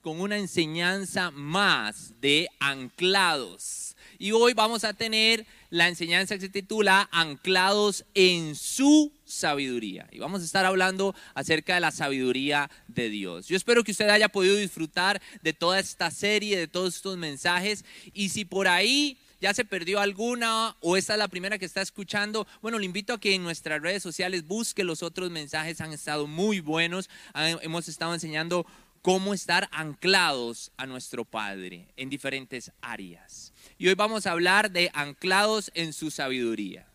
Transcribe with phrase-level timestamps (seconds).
[0.00, 3.96] con una enseñanza más de anclados.
[4.18, 10.06] Y hoy vamos a tener la enseñanza que se titula Anclados en su sabiduría.
[10.12, 13.48] Y vamos a estar hablando acerca de la sabiduría de Dios.
[13.48, 17.84] Yo espero que usted haya podido disfrutar de toda esta serie, de todos estos mensajes.
[18.12, 21.82] Y si por ahí ya se perdió alguna o esta es la primera que está
[21.82, 25.92] escuchando, bueno, le invito a que en nuestras redes sociales busque los otros mensajes, han
[25.92, 28.64] estado muy buenos, hemos estado enseñando
[29.02, 33.52] cómo estar anclados a nuestro Padre en diferentes áreas.
[33.76, 36.86] Y hoy vamos a hablar de anclados en su sabiduría.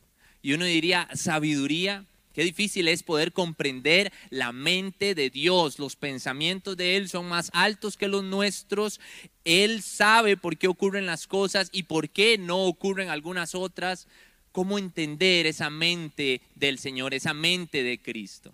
[0.42, 2.06] Y uno diría, sabiduría,
[2.38, 5.80] Qué difícil es poder comprender la mente de Dios.
[5.80, 9.00] Los pensamientos de Él son más altos que los nuestros.
[9.44, 14.08] Él sabe por qué ocurren las cosas y por qué no ocurren algunas otras.
[14.52, 18.54] ¿Cómo entender esa mente del Señor, esa mente de Cristo?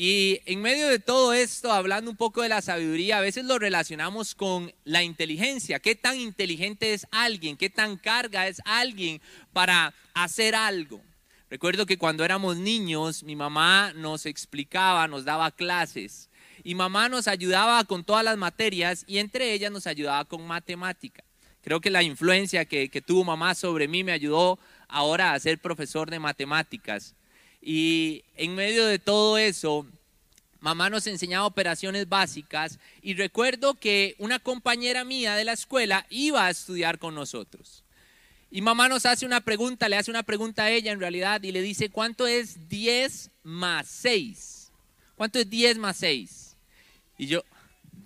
[0.00, 3.58] Y en medio de todo esto, hablando un poco de la sabiduría, a veces lo
[3.58, 5.80] relacionamos con la inteligencia.
[5.80, 7.56] ¿Qué tan inteligente es alguien?
[7.56, 9.20] ¿Qué tan carga es alguien
[9.52, 11.02] para hacer algo?
[11.50, 16.30] Recuerdo que cuando éramos niños, mi mamá nos explicaba, nos daba clases
[16.62, 21.24] y mamá nos ayudaba con todas las materias y entre ellas nos ayudaba con matemática.
[21.60, 26.08] Creo que la influencia que, tuvo mamá sobre mí me ayudó ahora a ser profesor
[26.08, 27.16] de matemáticas.
[27.60, 29.86] Y en medio de todo eso,
[30.60, 36.46] mamá nos enseñaba operaciones básicas y recuerdo que una compañera mía de la escuela iba
[36.46, 37.84] a estudiar con nosotros.
[38.50, 41.52] Y mamá nos hace una pregunta, le hace una pregunta a ella en realidad y
[41.52, 44.72] le dice, ¿cuánto es 10 más 6?
[45.16, 46.56] ¿Cuánto es 10 más 6?
[47.18, 47.42] Y yo,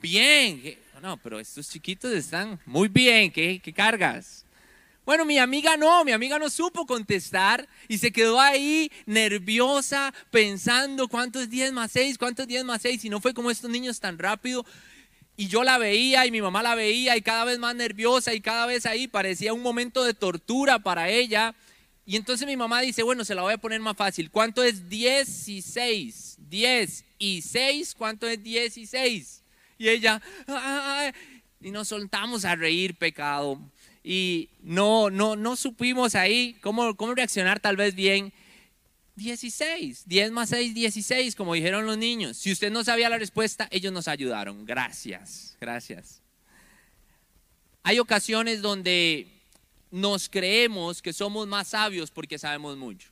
[0.00, 4.41] bien, no, pero estos chiquitos están muy bien, ¿qué, qué cargas?
[5.04, 11.08] Bueno, mi amiga no, mi amiga no supo contestar y se quedó ahí nerviosa pensando
[11.08, 13.68] cuánto es 10 más 6, cuánto es 10 más 6 y no fue como estos
[13.68, 14.64] niños tan rápido.
[15.36, 18.40] Y yo la veía y mi mamá la veía y cada vez más nerviosa y
[18.40, 21.56] cada vez ahí parecía un momento de tortura para ella.
[22.06, 24.30] Y entonces mi mamá dice, bueno, se la voy a poner más fácil.
[24.30, 26.36] ¿Cuánto es 10 y 6?
[26.48, 29.42] 10 y 6, ¿cuánto es 10 y 6?
[29.78, 30.22] Y ella,
[31.60, 33.58] y nos soltamos a reír, pecado.
[34.04, 38.32] Y no, no, no supimos ahí cómo, cómo reaccionar tal vez bien.
[39.14, 40.04] 16.
[40.06, 42.36] 10 más 6, 16, como dijeron los niños.
[42.36, 44.64] Si usted no sabía la respuesta, ellos nos ayudaron.
[44.64, 46.22] Gracias, gracias.
[47.82, 49.28] Hay ocasiones donde
[49.90, 53.11] nos creemos que somos más sabios porque sabemos mucho.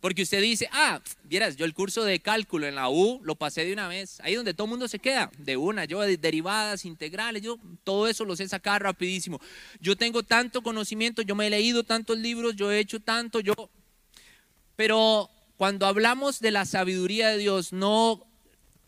[0.00, 3.66] Porque usted dice, ah, vieras, yo el curso de cálculo en la U lo pasé
[3.66, 4.18] de una vez.
[4.20, 5.84] Ahí donde todo el mundo se queda, de una.
[5.84, 9.40] Yo de derivadas, integrales, yo todo eso lo sé sacar rapidísimo.
[9.78, 13.54] Yo tengo tanto conocimiento, yo me he leído tantos libros, yo he hecho tanto, yo...
[14.74, 15.28] Pero
[15.58, 18.26] cuando hablamos de la sabiduría de Dios, no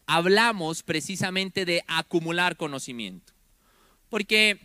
[0.06, 3.34] hablamos precisamente de acumular conocimiento.
[4.08, 4.58] Porque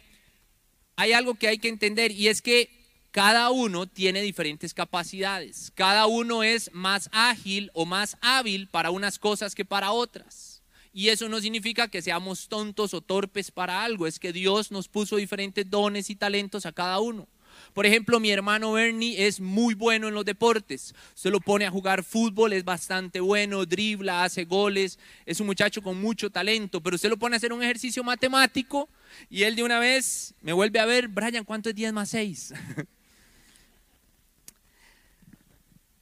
[0.95, 2.76] hay algo que hay que entender y es que
[3.17, 5.71] cada uno tiene diferentes capacidades.
[5.73, 10.61] Cada uno es más ágil o más hábil para unas cosas que para otras.
[10.93, 14.87] Y eso no significa que seamos tontos o torpes para algo, es que Dios nos
[14.87, 17.27] puso diferentes dones y talentos a cada uno.
[17.73, 20.93] Por ejemplo, mi hermano Bernie es muy bueno en los deportes.
[21.15, 25.81] Se lo pone a jugar fútbol, es bastante bueno, dribla, hace goles, es un muchacho
[25.81, 28.87] con mucho talento, pero usted lo pone a hacer un ejercicio matemático
[29.27, 32.53] y él de una vez me vuelve a ver, Brian, ¿cuánto es 10 más 6?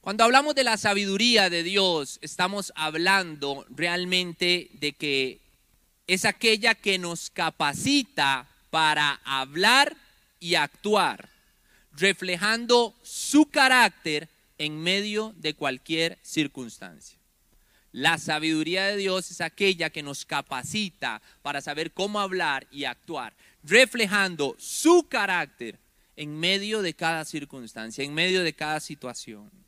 [0.06, 5.40] Cuando hablamos de la sabiduría de Dios, estamos hablando realmente de que
[6.06, 9.96] es aquella que nos capacita para hablar
[10.38, 11.28] y actuar
[11.92, 14.28] reflejando su carácter
[14.58, 17.18] en medio de cualquier circunstancia.
[17.90, 23.34] La sabiduría de Dios es aquella que nos capacita para saber cómo hablar y actuar,
[23.64, 25.80] reflejando su carácter
[26.14, 29.65] en medio de cada circunstancia, en medio de cada situación.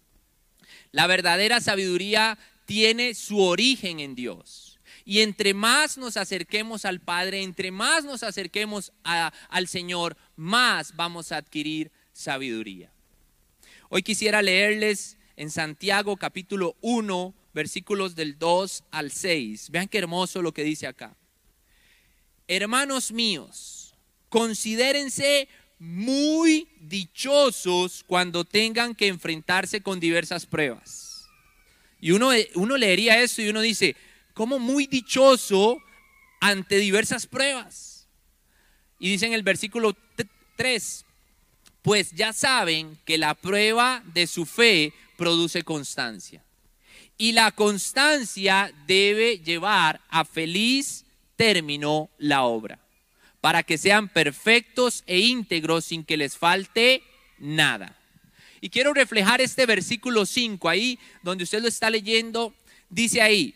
[0.92, 4.78] La verdadera sabiduría tiene su origen en Dios.
[5.04, 11.32] Y entre más nos acerquemos al Padre, entre más nos acerquemos al Señor, más vamos
[11.32, 12.92] a adquirir sabiduría.
[13.88, 19.70] Hoy quisiera leerles en Santiago capítulo 1, versículos del 2 al 6.
[19.70, 21.16] Vean qué hermoso lo que dice acá.
[22.46, 23.94] Hermanos míos,
[24.28, 31.28] considérense muy dichosos cuando tengan que enfrentarse con diversas pruebas.
[32.00, 33.96] Y uno, uno leería eso y uno dice,
[34.34, 35.78] ¿cómo muy dichoso
[36.40, 38.06] ante diversas pruebas?
[38.98, 39.96] Y dice en el versículo
[40.56, 41.04] 3,
[41.82, 46.42] pues ya saben que la prueba de su fe produce constancia.
[47.16, 51.04] Y la constancia debe llevar a feliz
[51.36, 52.78] término la obra,
[53.40, 57.02] para que sean perfectos e íntegros sin que les falte
[57.38, 57.96] nada.
[58.60, 62.54] Y quiero reflejar este versículo 5 ahí, donde usted lo está leyendo,
[62.90, 63.54] dice ahí,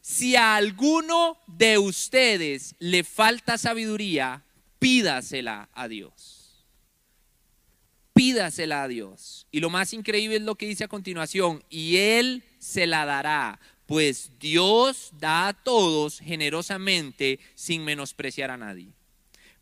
[0.00, 4.42] si a alguno de ustedes le falta sabiduría,
[4.78, 6.66] pídasela a Dios.
[8.14, 9.46] Pídasela a Dios.
[9.50, 13.60] Y lo más increíble es lo que dice a continuación, y Él se la dará,
[13.86, 18.88] pues Dios da a todos generosamente sin menospreciar a nadie.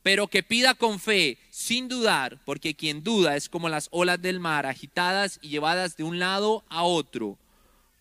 [0.02, 4.41] Pero que pida con fe, sin dudar, porque quien duda es como las olas del
[4.41, 7.38] mar, agitadas y llevadas de un lado a otro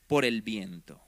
[0.07, 0.99] por el viento.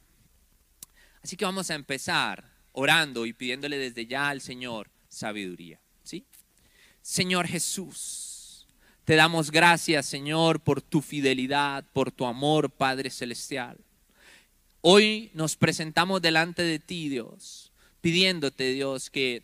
[1.23, 2.43] Así que vamos a empezar
[2.73, 5.79] orando y pidiéndole desde ya al Señor sabiduría.
[6.03, 6.25] ¿sí?
[7.01, 8.67] Señor Jesús,
[9.05, 13.77] te damos gracias, Señor, por tu fidelidad, por tu amor, Padre Celestial.
[14.81, 17.71] Hoy nos presentamos delante de ti, Dios,
[18.01, 19.43] pidiéndote, Dios, que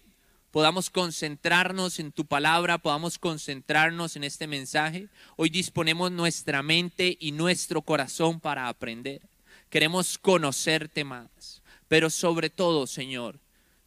[0.57, 5.07] podamos concentrarnos en tu palabra, podamos concentrarnos en este mensaje.
[5.36, 9.21] Hoy disponemos nuestra mente y nuestro corazón para aprender.
[9.69, 11.62] Queremos conocerte más.
[11.88, 13.39] Pero sobre todo, Señor,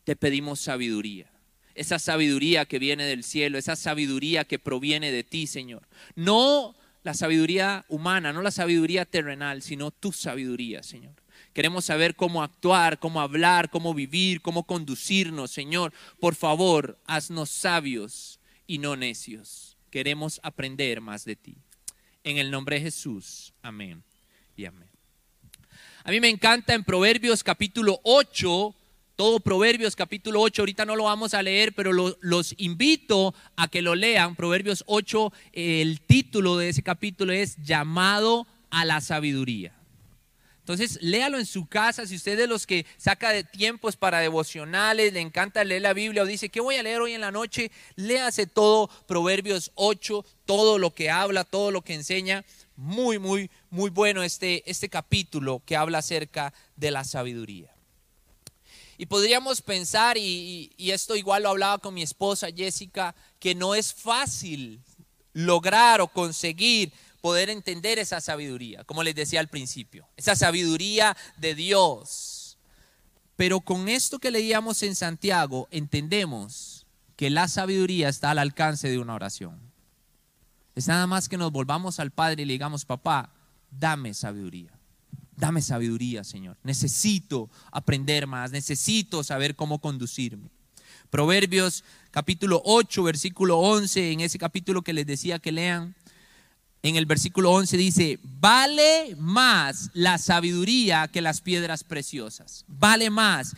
[0.04, 1.26] te pedimos sabiduría.
[1.74, 5.82] Esa sabiduría que viene del cielo, esa sabiduría que proviene de ti, Señor.
[6.14, 11.19] No la sabiduría humana, no la sabiduría terrenal, sino tu sabiduría, Señor.
[11.52, 15.92] Queremos saber cómo actuar, cómo hablar, cómo vivir, cómo conducirnos, Señor.
[16.20, 19.76] Por favor, haznos sabios y no necios.
[19.90, 21.56] Queremos aprender más de ti.
[22.22, 23.52] En el nombre de Jesús.
[23.62, 24.04] Amén
[24.56, 24.88] y amén.
[26.04, 28.74] A mí me encanta en Proverbios capítulo 8,
[29.16, 33.82] todo Proverbios capítulo 8, ahorita no lo vamos a leer, pero los invito a que
[33.82, 34.36] lo lean.
[34.36, 39.79] Proverbios 8, el título de ese capítulo es llamado a la sabiduría.
[40.60, 42.06] Entonces, léalo en su casa.
[42.06, 45.92] Si usted es de los que saca de tiempos para devocionales, le encanta leer la
[45.92, 47.72] Biblia o dice, ¿qué voy a leer hoy en la noche?
[47.96, 52.44] Léase todo Proverbios 8, todo lo que habla, todo lo que enseña
[52.76, 57.70] muy, muy, muy bueno este, este capítulo que habla acerca de la sabiduría.
[58.96, 63.74] Y podríamos pensar, y, y, esto igual lo hablaba con mi esposa Jessica, que no
[63.74, 64.80] es fácil
[65.32, 71.54] lograr o conseguir poder entender esa sabiduría, como les decía al principio, esa sabiduría de
[71.54, 72.58] Dios.
[73.36, 76.86] Pero con esto que leíamos en Santiago, entendemos
[77.16, 79.60] que la sabiduría está al alcance de una oración.
[80.74, 83.32] Es nada más que nos volvamos al Padre y le digamos, papá,
[83.70, 84.70] dame sabiduría.
[85.36, 86.56] Dame sabiduría, Señor.
[86.62, 90.50] Necesito aprender más, necesito saber cómo conducirme.
[91.08, 95.96] Proverbios capítulo 8, versículo 11, en ese capítulo que les decía que lean,
[96.82, 103.54] en el versículo 11 dice, vale más la sabiduría que las piedras preciosas, vale más,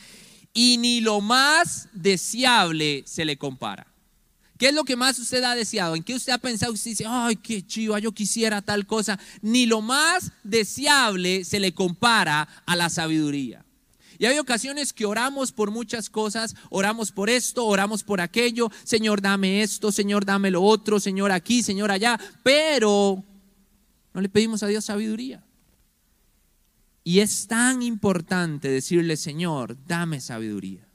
[0.53, 3.87] y ni lo más deseable se le compara.
[4.59, 5.97] ¿Qué es lo que más usted ha deseado?
[5.97, 6.73] ¿En qué usted ha pensado?
[6.73, 9.19] Usted dice, ay, qué chiva, yo quisiera tal cosa.
[9.41, 13.62] Ni lo más deseable se le compara a la sabiduría.
[14.23, 19.21] Y hay ocasiones que oramos por muchas cosas, oramos por esto, oramos por aquello, Señor,
[19.21, 23.25] dame esto, Señor, dame lo otro, Señor aquí, Señor allá, pero
[24.15, 25.43] no le pedimos a Dios sabiduría.
[27.03, 30.87] Y es tan importante decirle, Señor, dame sabiduría,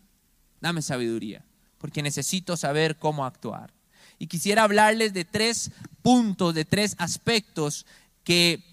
[0.62, 1.44] dame sabiduría
[1.80, 3.74] porque necesito saber cómo actuar.
[4.20, 5.72] Y quisiera hablarles de tres
[6.02, 7.86] puntos, de tres aspectos,
[8.24, 8.63] que,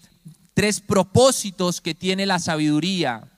[0.53, 3.33] tres propósitos que tiene la sabiduría.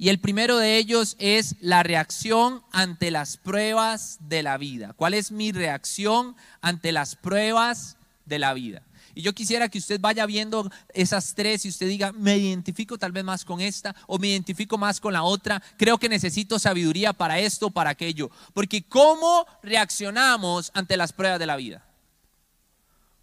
[0.00, 4.94] Y el primero de ellos es la reacción ante las pruebas de la vida.
[4.94, 8.80] ¿Cuál es mi reacción ante las pruebas de la vida?
[9.14, 13.12] Y yo quisiera que usted vaya viendo esas tres y usted diga, me identifico tal
[13.12, 15.62] vez más con esta o me identifico más con la otra.
[15.76, 18.30] Creo que necesito sabiduría para esto, para aquello.
[18.54, 21.84] Porque ¿cómo reaccionamos ante las pruebas de la vida?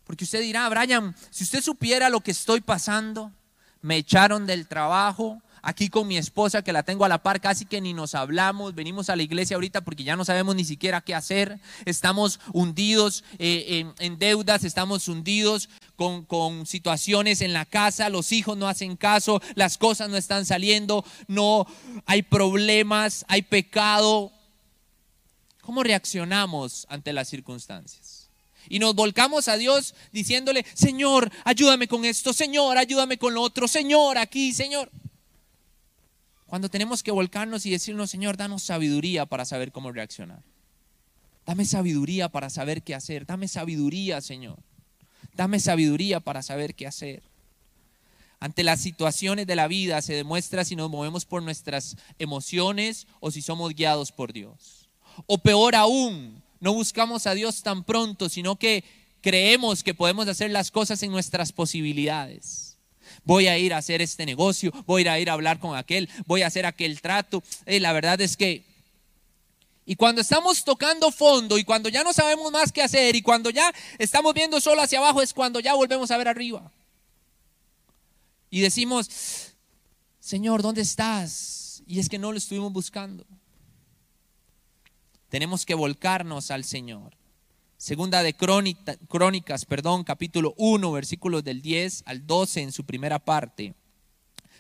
[0.03, 3.31] Porque usted dirá, Brian, si usted supiera lo que estoy pasando,
[3.81, 7.65] me echaron del trabajo, aquí con mi esposa que la tengo a la par, casi
[7.65, 11.01] que ni nos hablamos, venimos a la iglesia ahorita porque ya no sabemos ni siquiera
[11.01, 18.07] qué hacer, estamos hundidos eh, en, deudas, estamos hundidos con, con situaciones en la casa,
[18.07, 21.67] los hijos no hacen caso, las cosas no están saliendo, no
[22.05, 24.31] hay problemas, hay pecado.
[25.59, 28.29] ¿Cómo reaccionamos ante las circunstancias?
[28.69, 33.67] Y nos volcamos a Dios diciéndole, Señor, ayúdame con esto, Señor, ayúdame con lo otro,
[33.67, 34.89] Señor, aquí, Señor.
[36.48, 40.42] Cuando tenemos que volcarnos y decirnos, Señor, danos sabiduría para saber cómo reaccionar.
[41.46, 43.25] Dame sabiduría para saber qué hacer.
[43.25, 44.58] Dame sabiduría, Señor.
[45.34, 47.24] Dame sabiduría para saber qué hacer.
[48.39, 53.32] ante las situaciones de la vida se demuestra si nos movemos por nuestras emociones o
[53.32, 54.89] si somos guiados por Dios.
[55.25, 58.84] O peor aún, no buscamos a Dios tan pronto, sino que
[59.22, 62.66] creemos que podemos hacer las cosas en nuestras posibilidades.
[63.27, 66.43] Voy a ir a hacer este negocio, voy a ir a hablar con aquel, voy
[66.43, 67.43] a hacer aquel trato.
[67.65, 68.63] Eh, la verdad es que...
[69.86, 73.50] Y cuando estamos tocando fondo y cuando ya no sabemos más qué hacer y cuando
[73.50, 76.72] ya estamos viendo solo hacia abajo es cuando ya volvemos a ver arriba.
[78.50, 79.10] Y decimos,
[80.22, 81.84] Señor, ¿dónde estás?
[81.86, 83.25] Y es que no lo estuvimos buscando.
[85.27, 87.16] Tenemos que volcarnos al Señor.
[87.79, 93.75] Segunda de Crónicas, perdón, capítulo 1, versículos del 10 al 12 en su primera parte.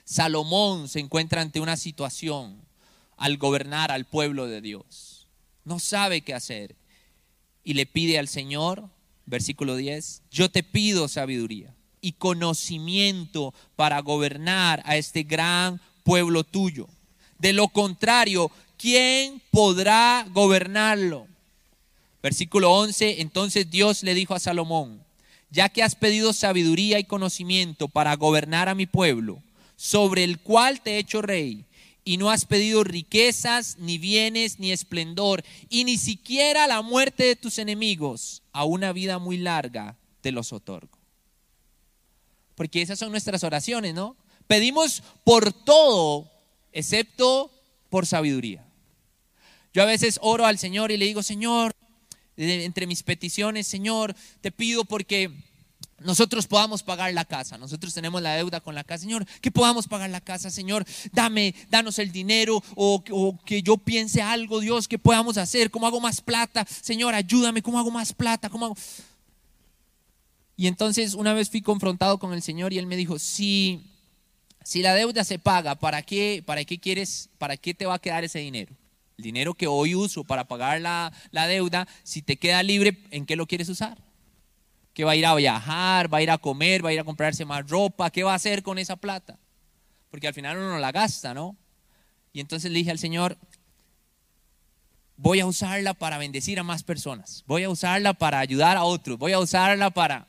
[0.03, 2.61] Salomón se encuentra ante una situación
[3.17, 5.27] al gobernar al pueblo de Dios.
[5.65, 6.75] No sabe qué hacer
[7.63, 8.87] y le pide al Señor,
[9.25, 16.87] versículo 10, yo te pido sabiduría y conocimiento para gobernar a este gran pueblo tuyo.
[17.39, 21.27] De lo contrario, ¿quién podrá gobernarlo?
[22.21, 25.03] Versículo 11, entonces Dios le dijo a Salomón,
[25.49, 29.41] ya que has pedido sabiduría y conocimiento para gobernar a mi pueblo,
[29.75, 31.65] sobre el cual te he hecho rey,
[32.03, 37.35] y no has pedido riquezas, ni bienes, ni esplendor, y ni siquiera la muerte de
[37.35, 40.97] tus enemigos, a una vida muy larga te los otorgo.
[42.55, 44.15] Porque esas son nuestras oraciones, ¿no?
[44.47, 46.31] Pedimos por todo,
[46.71, 47.51] excepto
[47.89, 48.65] por sabiduría.
[49.73, 51.75] Yo a veces oro al Señor y le digo, Señor,
[52.37, 55.31] entre mis peticiones, Señor, te pido porque
[55.99, 57.57] nosotros podamos pagar la casa.
[57.57, 59.03] Nosotros tenemos la deuda con la casa.
[59.03, 60.51] Señor, que podamos pagar la casa.
[60.51, 65.71] Señor, dame, danos el dinero o, que yo piense algo, Dios, que podamos hacer.
[65.71, 66.65] ¿Cómo hago más plata?
[66.69, 67.63] Señor, ayúdame.
[67.63, 68.49] ¿Cómo hago más plata?
[68.49, 68.77] ¿Cómo hago?
[70.55, 73.81] Y entonces una vez fui confrontado con el Señor y Él me dijo, si,
[74.63, 77.99] si la deuda se paga, ¿para qué, ¿para qué quieres, para qué te va a
[77.99, 78.75] quedar ese dinero?
[79.17, 83.25] El dinero que hoy uso para pagar la, la deuda, si te queda libre, ¿en
[83.25, 83.97] qué lo quieres usar?
[84.93, 86.11] ¿Qué va a ir a viajar?
[86.11, 86.83] ¿Va a ir a comer?
[86.83, 88.09] ¿Va a ir a comprarse más ropa?
[88.09, 89.37] ¿Qué va a hacer con esa plata?
[90.09, 91.55] Porque al final uno la gasta, ¿no?
[92.33, 93.37] Y entonces le dije al Señor,
[95.17, 99.17] voy a usarla para bendecir a más personas, voy a usarla para ayudar a otros,
[99.17, 100.27] voy a usarla para...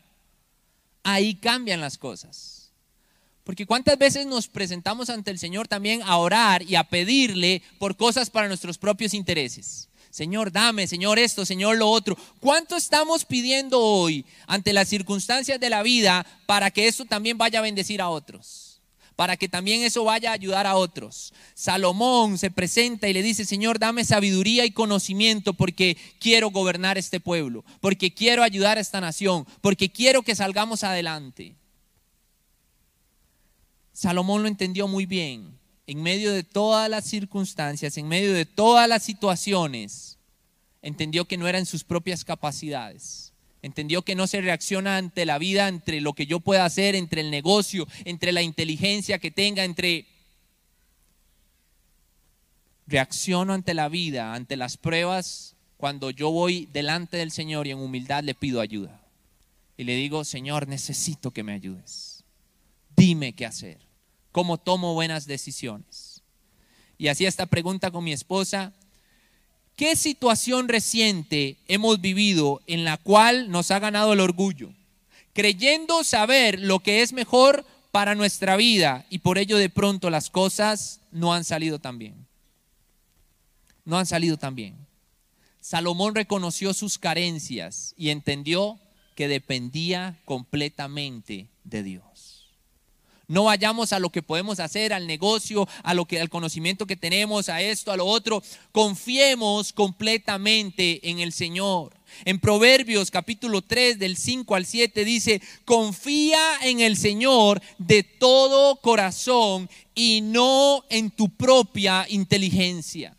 [1.03, 2.58] Ahí cambian las cosas.
[3.49, 7.97] Porque cuántas veces nos presentamos ante el Señor también a orar y a pedirle por
[7.97, 9.89] cosas para nuestros propios intereses.
[10.11, 12.15] Señor, dame, Señor, esto, Señor, lo otro.
[12.41, 17.61] ¿Cuánto estamos pidiendo hoy ante las circunstancias de la vida para que eso también vaya
[17.61, 18.83] a bendecir a otros?
[19.17, 21.33] Para que también eso vaya a ayudar a otros.
[21.55, 27.19] Salomón se presenta y le dice, Señor, dame sabiduría y conocimiento porque quiero gobernar este
[27.19, 31.58] pueblo, porque quiero ayudar a esta nación, porque quiero que salgamos adelante.
[33.99, 35.59] Salomón lo entendió muy bien.
[35.89, 40.19] En medio de todas las circunstancias, en medio de todas las situaciones,
[40.83, 43.33] entendió que no eran sus propias capacidades.
[43.61, 47.23] Entendió que no se reacciona ante la vida, entre lo que yo pueda hacer, entre
[47.23, 50.07] el negocio, entre la inteligencia que tenga, entre...
[52.87, 57.79] Reacciono ante la vida, ante las pruebas, cuando yo voy delante del Señor y en
[57.79, 59.05] humildad le pido ayuda.
[59.77, 62.23] Y le digo, Señor, necesito que me ayudes.
[62.95, 63.88] Dime qué hacer
[64.39, 66.23] cómo tomo buenas decisiones.
[66.97, 68.73] Y hacía esta pregunta con mi esposa,
[69.75, 74.71] ¿qué situación reciente hemos vivido en la cual nos ha ganado el orgullo?
[75.33, 80.31] Creyendo saber lo que es mejor para nuestra vida y por ello de pronto las
[80.31, 82.15] cosas no han salido tan bien.
[83.85, 84.77] No han salido tan bien.
[85.61, 88.79] Salomón reconoció sus carencias y entendió
[89.17, 92.08] que dependía completamente de Dios.
[93.29, 96.97] No vayamos a lo que podemos hacer, al negocio, a lo que al conocimiento que
[96.97, 98.43] tenemos, a esto, a lo otro.
[98.73, 101.95] Confiemos completamente en el Señor.
[102.25, 108.77] En Proverbios capítulo 3 del 5 al 7 dice, confía en el Señor de todo
[108.77, 113.15] corazón y no en tu propia inteligencia.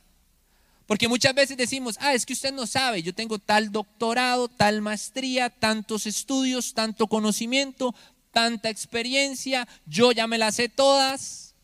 [0.88, 4.82] Porque muchas veces decimos, ah, es que usted no sabe, yo tengo tal doctorado, tal
[4.82, 7.94] maestría, tantos estudios, tanto conocimiento,
[8.32, 11.56] tanta experiencia, yo ya me las sé todas.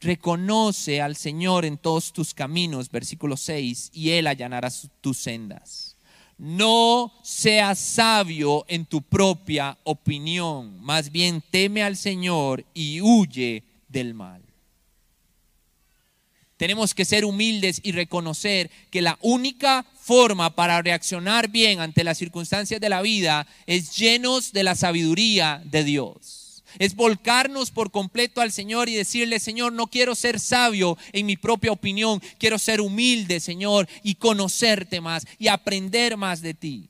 [0.00, 4.68] Reconoce al Señor en todos tus caminos, versículo 6, y Él allanará
[5.00, 5.96] tus sendas.
[6.38, 14.14] No seas sabio en tu propia opinión, más bien teme al Señor y huye del
[14.14, 14.42] mal.
[16.56, 22.18] Tenemos que ser humildes y reconocer que la única forma para reaccionar bien ante las
[22.18, 26.64] circunstancias de la vida es llenos de la sabiduría de Dios.
[26.78, 31.36] Es volcarnos por completo al Señor y decirle, Señor, no quiero ser sabio en mi
[31.36, 36.88] propia opinión, quiero ser humilde, Señor, y conocerte más y aprender más de ti.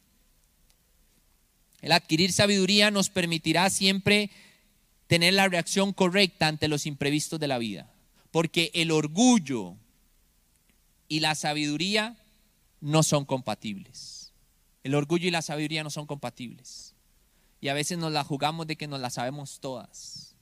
[1.83, 4.31] El adquirir sabiduría nos permitirá siempre
[5.09, 7.93] tener la reacción correcta ante los imprevistos de la vida,
[8.31, 9.75] porque el orgullo
[11.09, 12.17] y la sabiduría
[12.83, 14.33] no son compatibles.
[14.83, 16.95] El orgullo y la sabiduría no son compatibles.
[17.61, 20.35] Y a veces nos la jugamos de que nos la sabemos todas.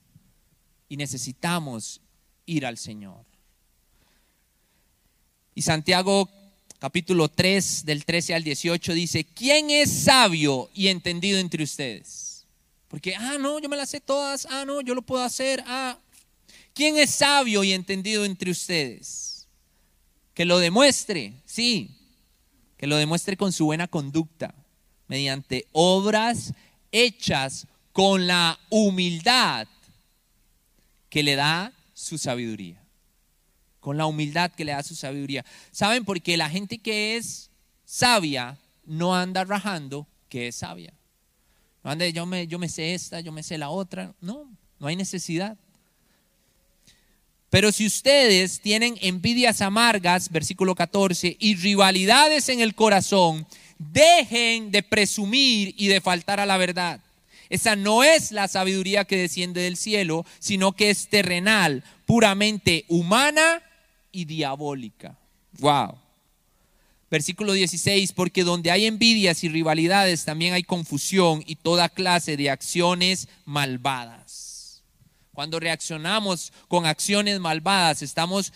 [0.89, 2.01] Y necesitamos
[2.47, 3.23] ir al Señor.
[5.53, 6.27] Y Santiago
[6.79, 12.47] capítulo 3 del 13 al 18 dice, ¿quién es sabio y entendido entre ustedes?
[12.87, 15.97] Porque, ah, no, yo me las sé todas, ah, no, yo lo puedo hacer, ah.
[16.73, 19.47] ¿Quién es sabio y entendido entre ustedes?
[20.33, 22.00] Que lo demuestre, sí,
[22.81, 24.55] que lo demuestre con su buena conducta,
[25.07, 26.51] mediante obras
[26.91, 29.67] hechas con la humildad
[31.07, 32.81] que le da su sabiduría.
[33.79, 35.45] Con la humildad que le da su sabiduría.
[35.69, 36.05] ¿Saben?
[36.05, 37.51] Porque la gente que es
[37.85, 40.91] sabia no anda rajando que es sabia.
[41.83, 44.15] No anda, yo me, yo me sé esta, yo me sé la otra.
[44.21, 45.55] No, no hay necesidad.
[47.51, 53.45] Pero si ustedes tienen envidias amargas, versículo 14, y rivalidades en el corazón,
[53.77, 57.01] dejen de presumir y de faltar a la verdad.
[57.49, 63.61] Esa no es la sabiduría que desciende del cielo, sino que es terrenal, puramente humana
[64.13, 65.17] y diabólica.
[65.59, 65.97] Wow.
[67.09, 72.49] Versículo 16, porque donde hay envidias y rivalidades también hay confusión y toda clase de
[72.49, 74.50] acciones malvadas.
[75.33, 78.51] Cuando reaccionamos con acciones malvadas, estamos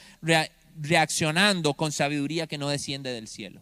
[0.76, 3.62] reaccionando con sabiduría que no desciende del cielo.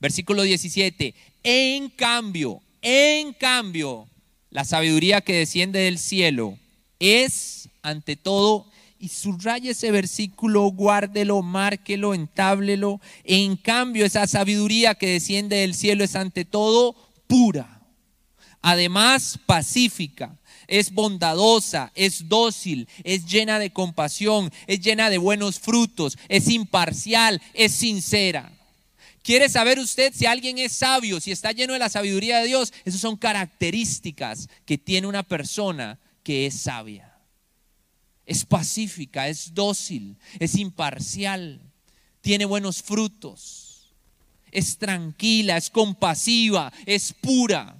[0.00, 1.14] Versículo 17.
[1.42, 4.08] En cambio, en cambio,
[4.48, 6.58] la sabiduría que desciende del cielo
[6.98, 8.66] es ante todo,
[8.98, 13.00] y subraya ese versículo, guárdelo, márquelo, entáblelo.
[13.24, 16.94] En cambio, esa sabiduría que desciende del cielo es ante todo
[17.26, 17.80] pura,
[18.60, 20.39] además pacífica
[20.70, 27.42] es bondadosa, es dócil, es llena de compasión, es llena de buenos frutos, es imparcial,
[27.52, 28.52] es sincera.
[29.22, 32.72] ¿Quiere saber usted si alguien es sabio, si está lleno de la sabiduría de Dios?
[32.84, 37.18] Esas son características que tiene una persona que es sabia.
[38.24, 41.60] Es pacífica, es dócil, es imparcial,
[42.20, 43.92] tiene buenos frutos,
[44.52, 47.76] es tranquila, es compasiva, es pura.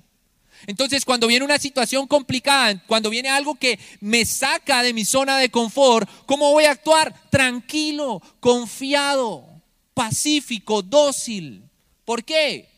[0.66, 5.38] Entonces, cuando viene una situación complicada, cuando viene algo que me saca de mi zona
[5.38, 7.14] de confort, ¿cómo voy a actuar?
[7.30, 9.46] Tranquilo, confiado,
[9.94, 11.62] pacífico, dócil.
[12.04, 12.68] ¿Por qué?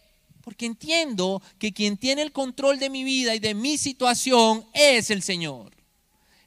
[0.42, 5.10] Porque entiendo que quien tiene el control de mi vida y de mi situación es
[5.10, 5.72] el Señor.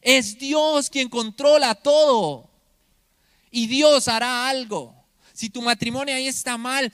[0.01, 2.49] Es Dios quien controla todo.
[3.51, 4.93] Y Dios hará algo.
[5.33, 6.91] Si tu matrimonio ahí está mal,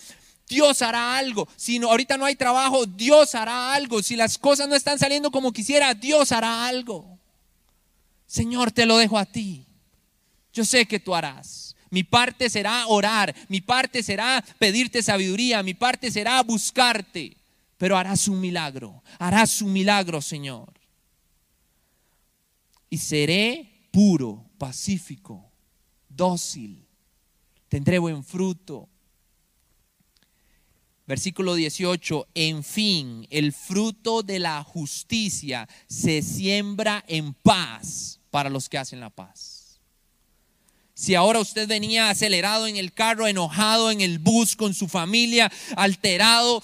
[0.52, 1.48] Dios hará algo.
[1.56, 4.04] Si ahorita no hay trabajo, Dios hará algo.
[4.04, 7.18] Si las cosas no están saliendo como quisiera, Dios hará algo.
[8.28, 9.66] Señor, te lo dejo a ti.
[10.52, 11.78] Yo sé que tú harás.
[11.90, 17.38] Mi parte será orar, mi parte será pedirte sabiduría, mi parte será buscarte,
[17.78, 20.74] pero harás un milagro, harás un milagro, Señor.
[22.90, 25.50] Y seré puro, pacífico,
[26.08, 26.86] dócil,
[27.68, 28.88] tendré buen fruto,
[31.08, 38.70] Versículo 18, en fin, el fruto de la justicia se siembra en paz para los
[38.70, 39.80] que hacen la paz.
[40.94, 45.52] Si ahora usted venía acelerado en el carro, enojado en el bus con su familia,
[45.76, 46.62] alterado,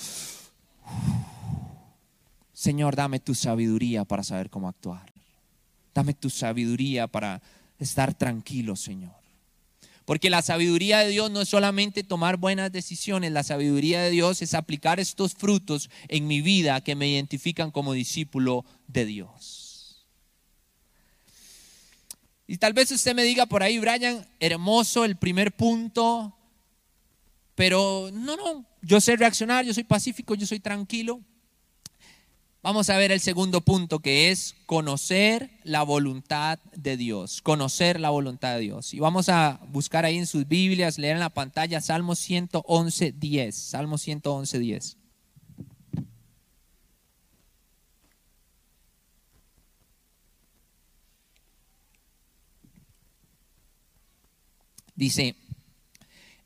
[2.53, 5.11] Señor, dame tu sabiduría para saber cómo actuar.
[5.93, 7.41] Dame tu sabiduría para
[7.79, 9.16] estar tranquilo, Señor.
[10.07, 14.41] Porque la sabiduría de Dios no es solamente tomar buenas decisiones, la sabiduría de Dios
[14.41, 20.07] es aplicar estos frutos en mi vida que me identifican como discípulo de Dios.
[22.47, 26.33] Y tal vez usted me diga por ahí, Brian, hermoso el primer punto,
[27.55, 31.19] pero no, no, yo sé reaccionar, yo soy pacífico, yo soy tranquilo.
[32.67, 38.09] Vamos a ver el segundo punto que es conocer la voluntad de Dios, conocer la
[38.09, 38.93] voluntad de Dios.
[38.93, 43.55] Y vamos a buscar ahí en sus Biblias, leer en la pantalla Salmo 111, 10.
[43.55, 44.97] Salmo 111, 10.
[54.93, 55.37] Dice,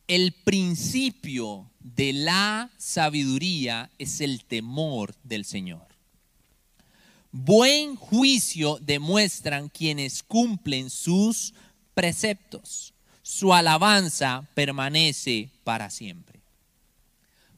[0.08, 5.91] el principio de la sabiduría es el temor del Señor.
[7.32, 11.54] Buen juicio demuestran quienes cumplen sus
[11.94, 12.94] preceptos.
[13.22, 16.42] Su alabanza permanece para siempre.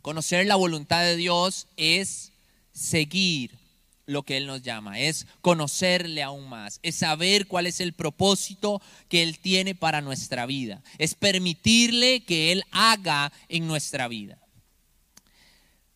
[0.04, 2.32] Conocer la voluntad de Dios es
[2.72, 3.58] seguir
[4.06, 8.82] lo que Él nos llama, es conocerle aún más, es saber cuál es el propósito
[9.08, 14.38] que Él tiene para nuestra vida, es permitirle que Él haga en nuestra vida.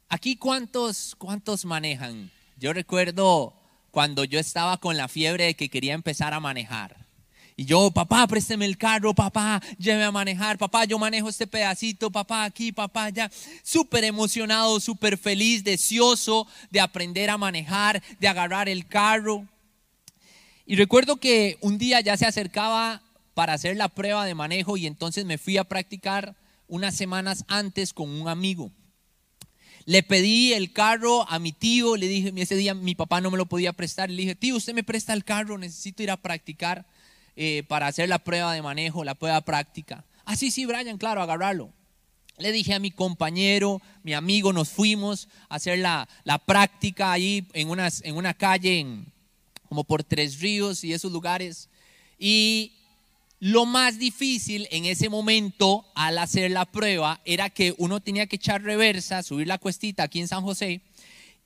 [0.10, 2.32] Aquí cuántos, cuántos manejan.
[2.56, 3.54] Yo recuerdo
[3.92, 7.08] cuando yo estaba con la fiebre de que quería empezar a manejar.
[7.60, 12.12] Y yo, papá, présteme el carro, papá, lléveme a manejar, papá, yo manejo este pedacito,
[12.12, 13.32] papá, aquí, papá, ya.
[13.64, 19.48] Súper emocionado, súper feliz, deseoso de aprender a manejar, de agarrar el carro.
[20.68, 23.02] Y recuerdo que un día ya se acercaba
[23.34, 26.36] para hacer la prueba de manejo y entonces me fui a practicar
[26.68, 28.72] unas semanas antes con un amigo.
[29.88, 33.38] Le pedí el carro a mi tío, le dije, ese día mi papá no me
[33.38, 36.86] lo podía prestar, le dije, tío, usted me presta el carro, necesito ir a practicar.
[37.40, 40.04] Eh, para hacer la prueba de manejo, la prueba práctica.
[40.26, 41.72] Ah, sí, sí, Brian, claro, agarrarlo.
[42.40, 46.08] Le dije a mi compañero, mi amigo, nos fuimos a hacer la,
[46.48, 49.14] práctica ahí en, unas, en una calle, en,
[49.70, 51.70] como por Tres Ríos y esos lugares.
[52.18, 52.74] Y
[53.40, 58.38] lo más difícil en ese momento al hacer la prueba era que uno tenía que
[58.38, 60.82] echar reversa, subir la cuestita aquí en San José,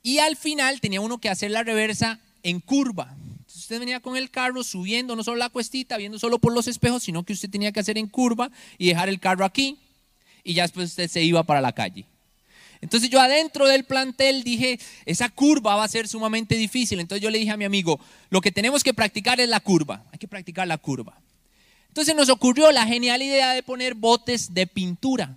[0.02, 3.14] y al final tenía uno que hacer la reversa en curva
[3.62, 7.02] usted venía con el carro subiendo no solo la cuestita, viendo solo por los espejos,
[7.02, 9.78] sino que usted tenía que hacer en curva y dejar el carro aquí
[10.44, 12.04] y ya después usted se iba para la calle.
[12.80, 16.98] Entonces yo adentro del plantel dije, esa curva va a ser sumamente difícil.
[16.98, 20.04] Entonces yo le dije a mi amigo, lo que tenemos que practicar es la curva,
[20.12, 21.16] hay que practicar la curva.
[21.92, 25.36] Entonces nos ocurrió la genial idea de poner botes de pintura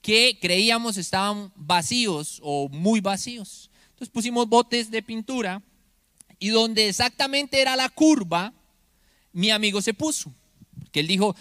[0.00, 3.72] que creíamos estaban vacíos o muy vacíos.
[3.88, 5.60] Entonces pusimos botes de pintura
[6.38, 8.52] y donde exactamente era la curva,
[9.32, 10.32] mi amigo se puso.
[10.92, 11.34] Que él dijo,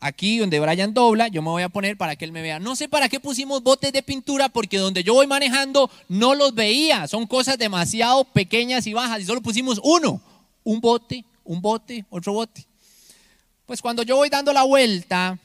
[0.00, 2.58] aquí donde Brian dobla, yo me voy a poner para que él me vea.
[2.58, 6.54] No sé para qué pusimos botes de pintura, porque donde yo voy manejando no los
[6.54, 7.06] veía.
[7.08, 9.20] Son cosas demasiado pequeñas y bajas.
[9.20, 10.18] Y solo pusimos uno,
[10.64, 12.71] un bote, un bote, otro bote.
[13.72, 15.38] Pues cuando yo voy dando la vuelta,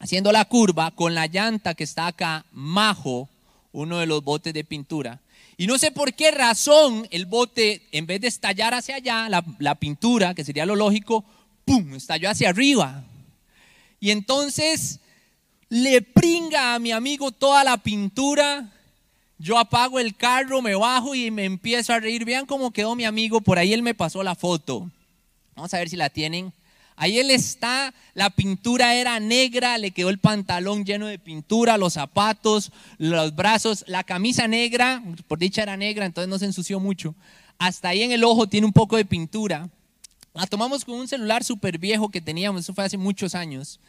[0.00, 3.28] haciendo la curva, con la llanta que está acá, majo
[3.70, 5.20] uno de los botes de pintura.
[5.56, 9.74] Y no sé por qué razón el bote, en vez de estallar hacia allá, la,
[9.76, 11.24] pintura, que sería lo lógico,
[11.64, 13.04] ¡pum!, estalló hacia arriba.
[14.00, 14.98] Y entonces
[15.68, 18.72] le pringa a mi amigo toda la pintura.
[19.38, 22.24] Yo apago el carro, me bajo y me empiezo a reír.
[22.24, 23.40] Vean cómo quedó mi amigo.
[23.40, 24.90] Por ahí él me pasó la foto.
[25.54, 26.52] Vamos a ver si la tienen.
[26.96, 31.94] Ahí él está, la pintura era negra, le quedó el pantalón lleno de pintura, los
[31.94, 37.14] zapatos, los brazos, la camisa negra, por dicha era negra, entonces no se ensució mucho.
[37.58, 39.68] Hasta ahí en el ojo tiene un poco de pintura.
[40.34, 43.80] La tomamos con un celular súper viejo que teníamos, eso fue hace muchos años.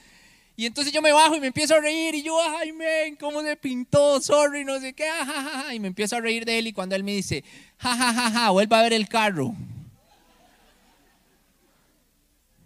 [0.55, 3.41] Y entonces yo me bajo y me empiezo a reír y yo, ay, men, ¿cómo
[3.41, 4.21] se pintó?
[4.21, 5.09] Sorry, no sé qué,
[5.73, 7.43] y me empiezo a reír de él y cuando él me dice,
[7.77, 9.55] jajajaja, ja, vuelva a ver el carro.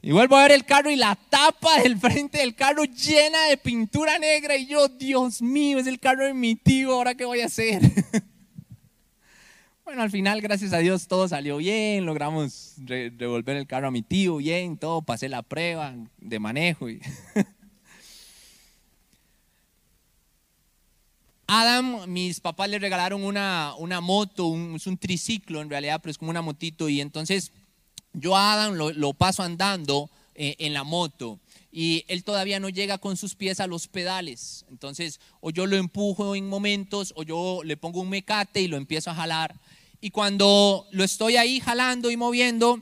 [0.07, 3.57] Y vuelvo a ver el carro y la tapa del frente del carro llena de
[3.57, 4.55] pintura negra.
[4.55, 7.81] Y yo, Dios mío, es el carro de mi tío, ¿ahora qué voy a hacer?
[9.83, 12.05] bueno, al final, gracias a Dios, todo salió bien.
[12.05, 15.01] Logramos devolver el carro a mi tío bien, todo.
[15.01, 16.89] Pasé la prueba de manejo.
[16.89, 17.01] Y
[21.47, 26.17] Adam, mis papás le regalaron una, una moto, es un triciclo en realidad, pero es
[26.17, 26.87] como una motito.
[26.87, 27.51] Y entonces
[28.17, 31.39] yo a Adam lo, paso andando eh, en la moto
[31.71, 34.65] y él todavía no llega con sus pies a los pedales.
[34.69, 38.77] Entonces, o yo lo empujo en momentos o yo le pongo un mecate y lo
[38.77, 39.55] empiezo a jalar.
[40.01, 42.81] Y cuando lo estoy ahí jalando y moviendo,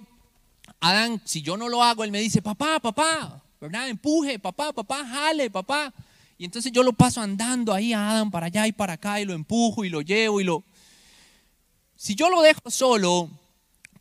[0.79, 3.89] Adam, si yo no lo hago, él me dice, papá, papá, ¿verdad?
[3.89, 5.93] Empuje, papá, papá, jale, papá.
[6.37, 9.25] Y entonces yo lo paso andando ahí a Adam para allá y para acá y
[9.25, 10.63] lo empujo y lo llevo y lo...
[11.97, 13.29] Si yo lo dejo solo,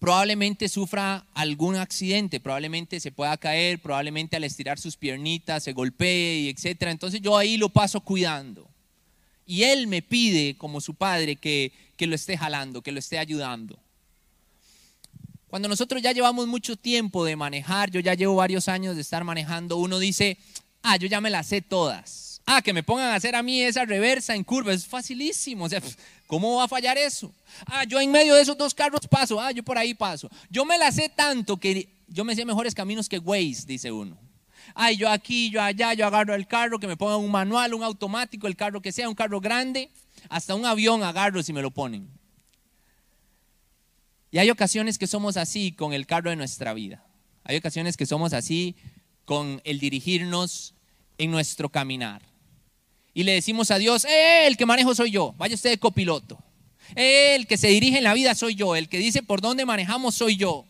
[0.05, 6.41] probablemente sufra algún accidente, probablemente se pueda caer, probablemente al estirar sus piernitas se golpee,
[6.41, 6.83] y etc.
[6.89, 8.69] Entonces yo ahí lo paso cuidando.
[9.47, 13.19] Y él me pide, como su padre, que, que lo esté jalando, que lo esté
[13.19, 13.79] ayudando.
[15.49, 19.25] Cuando nosotros ya llevamos mucho tiempo de manejar, yo ya llevo varios años de estar
[19.25, 20.37] manejando, uno dice,
[20.83, 22.34] ah, yo ya me las sé todas.
[22.47, 25.65] Ah, que me pongan a hacer a mí esa reversa en curva, es facilísimo.
[25.65, 25.81] O sea,
[26.27, 27.33] ¿cómo va a fallar eso?
[27.67, 29.41] Ah, yo en medio de esos dos carros paso.
[29.41, 30.31] Ah, yo por ahí paso.
[30.51, 34.19] Yo me la sé tanto que yo me sé mejores caminos que Waze, dice uno.
[34.75, 37.83] Ay, yo aquí, yo allá, yo agarro el carro, que me pongan un manual, un
[37.83, 39.91] automático, el carro que sea, un carro grande,
[40.29, 42.09] hasta un avión agarro si me lo ponen.
[44.31, 47.05] Y hay ocasiones que somos así con el carro de nuestra vida.
[47.45, 48.75] Hay ocasiones que somos así
[49.25, 50.75] con el dirigirnos
[51.19, 52.34] en nuestro caminar.
[53.15, 56.37] Y le decimos a Dios, eh, el que manejo soy yo, vaya usted de copiloto.
[56.97, 60.17] El que se dirige en la vida soy yo, el que dice por dónde manejamos
[60.17, 60.67] soy yo.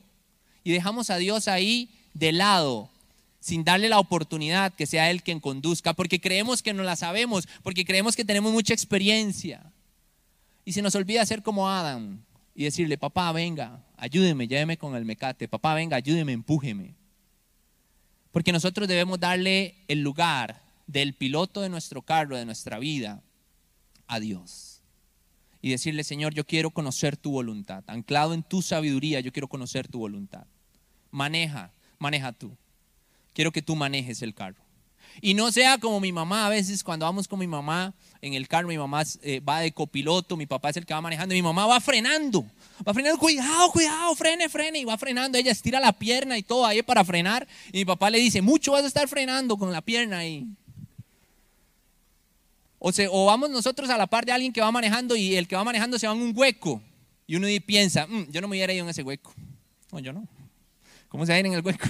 [0.63, 2.91] Y dejamos a Dios ahí de lado,
[3.41, 7.49] sin darle la oportunidad que sea Él quien conduzca, porque creemos que no la sabemos,
[7.63, 9.73] porque creemos que tenemos mucha experiencia.
[10.65, 12.21] Y se nos olvida ser como Adam,
[12.55, 16.95] y decirle, papá, venga, ayúdeme, lléveme con el mecate, papá, venga, ayúdeme, empújeme.
[18.31, 23.23] Porque nosotros debemos darle el lugar del piloto de nuestro carro, de nuestra vida,
[24.07, 24.83] a Dios.
[25.61, 27.85] Y decirle, Señor, yo quiero conocer tu voluntad.
[27.87, 30.47] Anclado en tu sabiduría, yo quiero conocer tu voluntad.
[31.11, 32.55] Maneja, maneja tú.
[33.33, 34.65] Quiero que tú manejes el carro.
[35.21, 38.49] Y no sea como mi mamá, a veces cuando vamos con mi mamá en el
[38.49, 41.39] carro, mi mamá eh, va de copiloto, mi papá es el que va manejando, y
[41.39, 42.45] mi mamá va frenando,
[42.87, 46.67] va frenando, cuidado, cuidado, frene, frene, y va frenando, ella estira la pierna y todo
[46.67, 49.83] ahí para frenar, y mi papá le dice, mucho vas a estar frenando con la
[49.83, 50.49] pierna ahí.
[52.87, 55.57] O, o vamos nosotros a la par de alguien que va manejando y el que
[55.57, 56.83] va manejando se va en un hueco,
[57.27, 59.33] y uno piensa, mm, yo no me hubiera ido en ese hueco.
[59.91, 60.29] No, yo no.
[61.09, 61.87] ¿Cómo se va a ir en el hueco?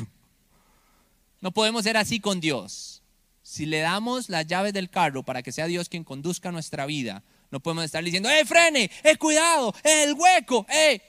[1.41, 3.03] No podemos ser así con Dios.
[3.43, 7.25] Si le damos las llaves del carro para que sea Dios quien conduzca nuestra vida,
[7.51, 8.89] no podemos estar diciendo, ¡eh, frene!
[9.03, 9.75] ¡eh, cuidado!
[9.83, 10.65] ¡eh, el hueco!
[10.71, 11.03] ¡eh!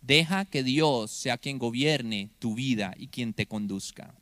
[0.00, 4.14] Deja que Dios sea quien gobierne tu vida y quien te conduzca.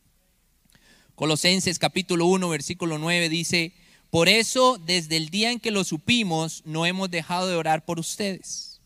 [1.20, 3.74] Colosenses capítulo 1, versículo 9 dice,
[4.08, 8.00] por eso desde el día en que lo supimos, no hemos dejado de orar por
[8.00, 8.80] ustedes.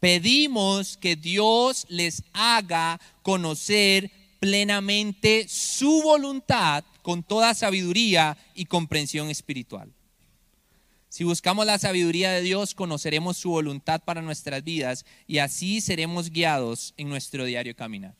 [0.00, 4.10] Pedimos que Dios les haga conocer
[4.40, 9.92] plenamente su voluntad con toda sabiduría y comprensión espiritual.
[11.10, 16.30] Si buscamos la sabiduría de Dios, conoceremos su voluntad para nuestras vidas y así seremos
[16.30, 18.14] guiados en nuestro diario caminar.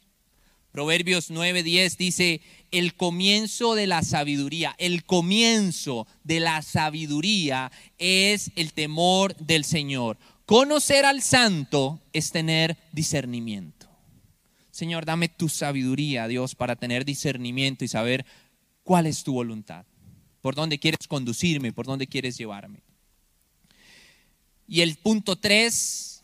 [0.76, 8.74] Proverbios 9:10 dice, el comienzo de la sabiduría, el comienzo de la sabiduría es el
[8.74, 10.18] temor del Señor.
[10.44, 13.88] Conocer al santo es tener discernimiento.
[14.70, 18.26] Señor, dame tu sabiduría, Dios, para tener discernimiento y saber
[18.82, 19.86] cuál es tu voluntad,
[20.42, 22.82] por dónde quieres conducirme, por dónde quieres llevarme.
[24.68, 26.22] Y el punto tres,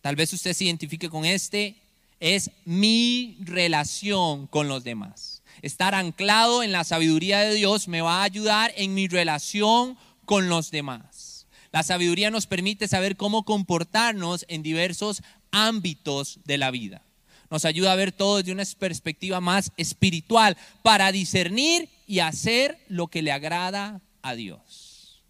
[0.00, 1.74] tal vez usted se identifique con este,
[2.20, 5.42] es mi relación con los demás.
[5.62, 10.48] Estar anclado en la sabiduría de Dios me va a ayudar en mi relación con
[10.48, 11.46] los demás.
[11.72, 17.02] La sabiduría nos permite saber cómo comportarnos en diversos ámbitos de la vida
[17.50, 23.06] nos ayuda a ver todo desde una perspectiva más espiritual para discernir y hacer lo
[23.08, 25.22] que le agrada a Dios.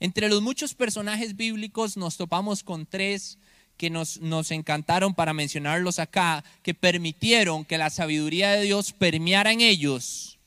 [0.00, 3.38] Entre los muchos personajes bíblicos nos topamos con tres
[3.80, 9.52] que nos, nos encantaron para mencionarlos acá, que permitieron que la sabiduría de Dios permeara
[9.52, 10.38] en ellos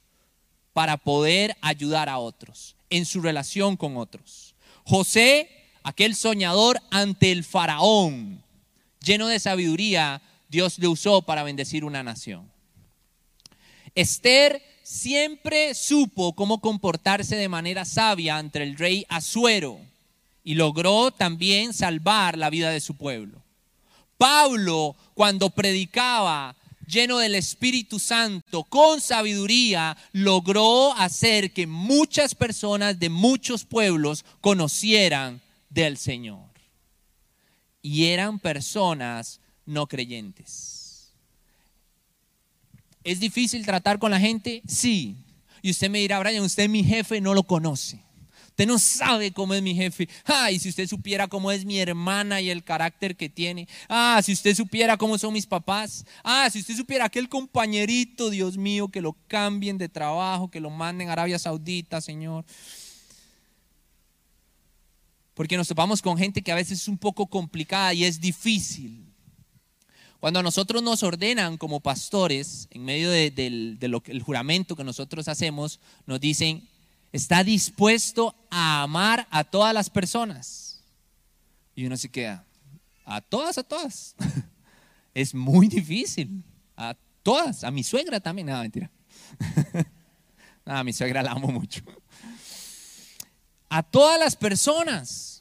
[0.71, 4.53] para poder ayudar a otros en su relación con otros.
[4.83, 5.49] José,
[5.81, 8.43] aquel soñador ante el faraón,
[9.03, 12.51] lleno de sabiduría, Dios le usó para bendecir una nación.
[13.95, 19.79] Esther siempre supo cómo comportarse de manera sabia ante el rey Asuero
[20.43, 23.41] y logró también salvar la vida de su pueblo.
[24.17, 26.55] Pablo, cuando predicaba
[26.87, 35.41] lleno del Espíritu Santo, con sabiduría, logró hacer que muchas personas de muchos pueblos conocieran
[35.69, 36.49] del Señor.
[37.81, 41.11] Y eran personas no creyentes.
[43.03, 44.61] ¿Es difícil tratar con la gente?
[44.67, 45.17] Sí.
[45.61, 47.99] Y usted me dirá, Brian, usted mi jefe, no lo conoce.
[48.53, 50.07] Usted no sabe cómo es mi jefe.
[50.25, 53.67] Ay, si usted supiera cómo es mi hermana y el carácter que tiene.
[53.89, 56.05] Ah, si usted supiera cómo son mis papás.
[56.23, 60.69] Ah, si usted supiera aquel compañerito, Dios mío, que lo cambien de trabajo, que lo
[60.69, 62.45] manden a Arabia Saudita, Señor.
[65.33, 69.03] Porque nos topamos con gente que a veces es un poco complicada y es difícil.
[70.19, 75.79] Cuando a nosotros nos ordenan como pastores, en medio del de, juramento que nosotros hacemos,
[76.05, 76.69] nos dicen,
[77.13, 80.83] está dispuesto a amar a todas las personas.
[81.75, 82.45] Y uno se queda,
[83.05, 84.15] a todas, a todas.
[85.13, 86.43] es muy difícil.
[86.75, 88.47] A todas, a mi suegra también.
[88.47, 88.91] Nada, mentira.
[90.65, 91.81] Nada, mi suegra la amo mucho.
[93.69, 95.33] A todas las personas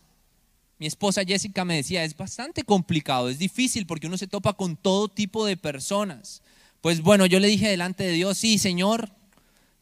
[0.82, 4.76] mi esposa Jessica me decía, es bastante complicado, es difícil porque uno se topa con
[4.76, 6.42] todo tipo de personas,
[6.80, 9.14] Pues bueno, yo le dije delante de Dios, sí, Señor,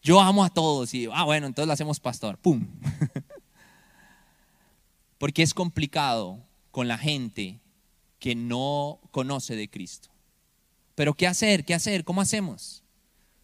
[0.03, 0.95] yo amo a todos.
[0.95, 2.39] Y, ah, bueno, entonces lo hacemos pastor.
[2.39, 2.67] ¡Pum!
[5.19, 6.39] Porque es complicado
[6.71, 7.59] con la gente
[8.19, 10.09] que no conoce de Cristo.
[10.95, 11.65] Pero ¿qué hacer?
[11.65, 12.05] ¿Qué hacer?
[12.05, 12.83] ¿Cómo hacemos?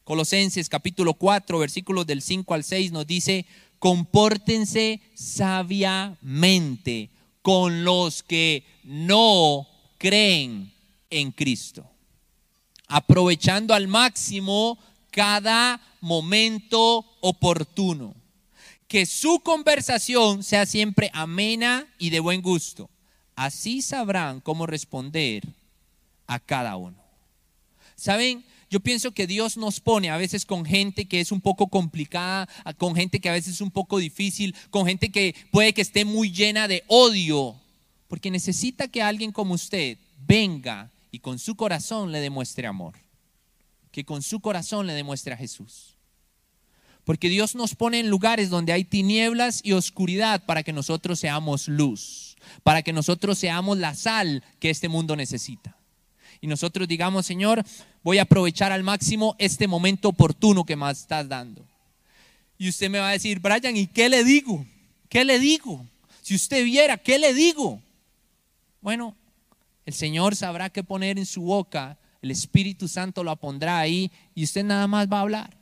[0.05, 3.45] Colosenses capítulo 4, versículos del 5 al 6 nos dice,
[3.79, 7.11] compórtense sabiamente
[7.43, 9.67] con los que no
[9.99, 10.73] creen
[11.11, 11.91] en Cristo,
[12.87, 14.79] aprovechando al máximo
[15.17, 18.15] cada momento oportuno.
[18.87, 22.91] Que su conversación sea siempre amena y de buen gusto.
[23.35, 25.43] Así sabrán cómo responder
[26.27, 27.03] a cada uno.
[27.97, 28.45] ¿Saben?
[28.69, 32.47] Yo pienso que Dios nos pone a veces con gente que es un poco complicada,
[32.77, 36.05] con gente que a veces es un poco difícil, con gente que puede que esté
[36.05, 37.57] muy llena de odio,
[38.09, 42.95] porque necesita que alguien como usted venga y con su corazón le demuestre amor,
[43.97, 45.97] que con su corazón le demuestre a Jesús.
[47.07, 51.67] Porque Dios nos pone en lugares donde hay tinieblas y oscuridad para que nosotros seamos
[51.67, 55.79] luz, para que nosotros seamos la sal que este mundo necesita.
[56.43, 57.65] Y nosotros digamos, Señor,
[58.03, 61.65] voy a aprovechar al máximo este momento oportuno que me estás dando.
[62.59, 64.63] Y usted me va a decir, Brian, ¿y qué le digo?
[65.09, 65.87] ¿Qué le digo?
[66.21, 67.81] Si usted viera, ¿qué le digo?
[68.83, 69.17] Bueno,
[69.87, 74.45] el Señor sabrá qué poner en su boca, el Espíritu Santo lo pondrá ahí y
[74.45, 75.57] usted nada más va a hablar.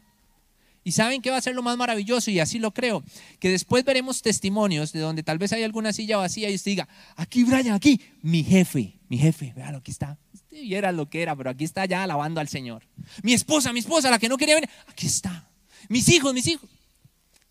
[0.85, 3.03] Y saben que va a ser lo más maravilloso, y así lo creo,
[3.41, 6.89] que después veremos testimonios de donde tal vez hay alguna silla vacía y usted diga,
[7.17, 10.19] aquí Brian, aquí, mi jefe, mi jefe, véalo, aquí está.
[10.35, 12.87] Usted viera lo que era, pero aquí está ya alabando al Señor.
[13.23, 15.49] Mi esposa, mi esposa, la que no quería venir, aquí está.
[15.89, 16.69] Mis hijos, mis hijos.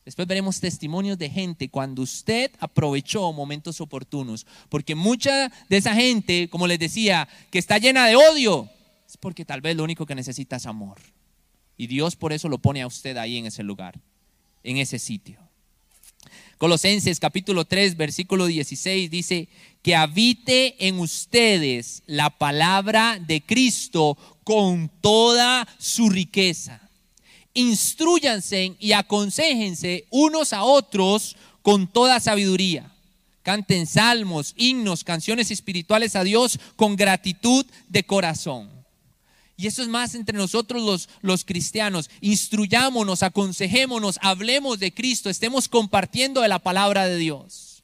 [0.06, 4.46] Después veremos testimonios de gente cuando usted aprovechó momentos oportunos.
[4.70, 8.70] Porque mucha de esa gente, como les decía, que está llena de odio,
[9.24, 10.98] porque tal vez lo único que necesita es amor.
[11.78, 13.98] Y Dios por eso lo pone a usted ahí en ese lugar,
[14.64, 15.40] en ese sitio.
[16.58, 19.48] Colosenses capítulo 3, versículo 16 dice,
[19.82, 26.82] que habite en ustedes la palabra de Cristo con toda su riqueza.
[27.54, 32.92] Instruyanse y aconsejense unos a otros con toda sabiduría.
[33.42, 38.73] Canten salmos, himnos, canciones espirituales a Dios con gratitud de corazón.
[39.56, 42.10] Y eso es más entre nosotros los, los cristianos.
[42.22, 47.84] Instruyámonos, aconsejémonos, hablemos de Cristo, estemos compartiendo de la palabra de Dios.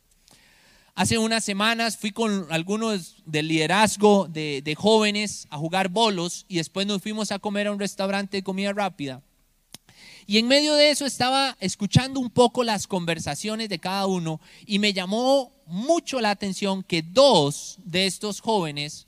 [0.95, 6.57] Hace unas semanas fui con algunos del liderazgo de, de jóvenes a jugar bolos y
[6.57, 9.21] después nos fuimos a comer a un restaurante de comida rápida.
[10.29, 14.77] Y en medio de eso estaba escuchando un poco las conversaciones de cada uno y
[14.77, 19.07] me llamó mucho la atención que dos de estos jóvenes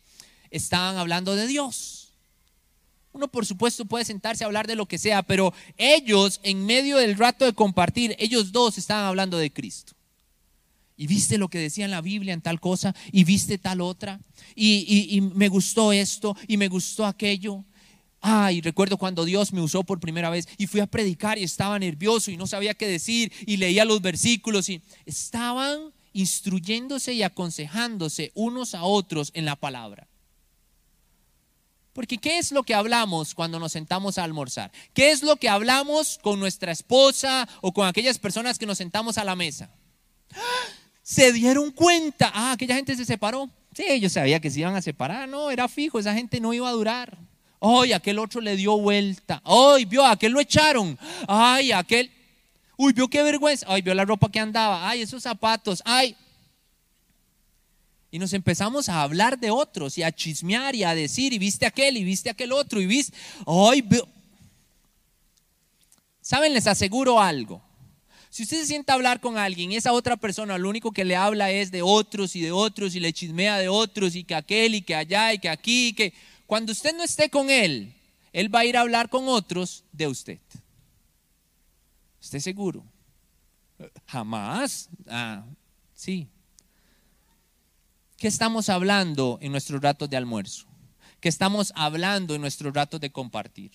[0.50, 2.01] estaban hablando de Dios.
[3.14, 6.98] Uno por supuesto puede sentarse a hablar de lo que sea, pero ellos en medio
[6.98, 9.94] del rato de compartir, ellos dos estaban hablando de Cristo.
[10.96, 14.20] Y viste lo que decía en la Biblia en tal cosa, y viste tal otra,
[14.56, 17.66] y, me gustó esto, y me gustó aquello.
[18.22, 21.80] Ay, recuerdo cuando Dios me usó por primera vez y fui a predicar y estaba
[21.80, 28.32] nervioso y no sabía qué decir y leía los versículos y estaban instruyéndose y aconsejándose
[28.36, 30.08] unos a otros en la palabra.
[31.94, 34.72] Porque ¿qué es lo que hablamos cuando nos sentamos a almorzar?
[34.94, 39.18] ¿Qué es lo que hablamos con nuestra esposa o con aquellas personas que nos sentamos
[39.18, 39.70] a la mesa?
[41.04, 43.50] Se dieron cuenta, ah, aquella gente se separó.
[43.74, 46.70] Sí, ellos sabía que se iban a separar, no, era fijo, esa gente no iba
[46.70, 47.18] a durar.
[47.62, 49.42] Ay, aquel otro le dio vuelta.
[49.46, 50.98] Ay, vio, aquel lo echaron.
[51.28, 52.12] Ay, aquel.
[52.76, 53.68] Uy, vio qué vergüenza.
[53.70, 54.90] Ay, vio la ropa que andaba.
[54.90, 55.84] Ay, esos zapatos.
[55.86, 56.16] Ay,
[58.12, 61.66] y nos empezamos a hablar de otros y a chismear y a decir, y viste
[61.66, 63.84] aquel, y viste aquel otro, y viste, hoy
[66.22, 66.54] ¿Saben?
[66.54, 67.64] Les aseguro algo.
[68.30, 71.04] Si usted se sienta a hablar con alguien y esa otra persona lo único que
[71.04, 74.36] le habla es de otros y de otros y le chismea de otros y que
[74.36, 76.14] aquel y que allá y que aquí y que
[76.48, 77.94] cuando usted no esté con él,
[78.32, 80.40] él va a ir a hablar con otros de usted.
[82.22, 82.86] ¿Esté seguro?
[84.06, 84.90] Jamás.
[85.08, 85.44] Ah,
[85.94, 86.30] sí,
[88.22, 90.68] ¿Qué estamos hablando en nuestros ratos de almuerzo?
[91.20, 93.72] ¿Qué estamos hablando en nuestros ratos de compartir?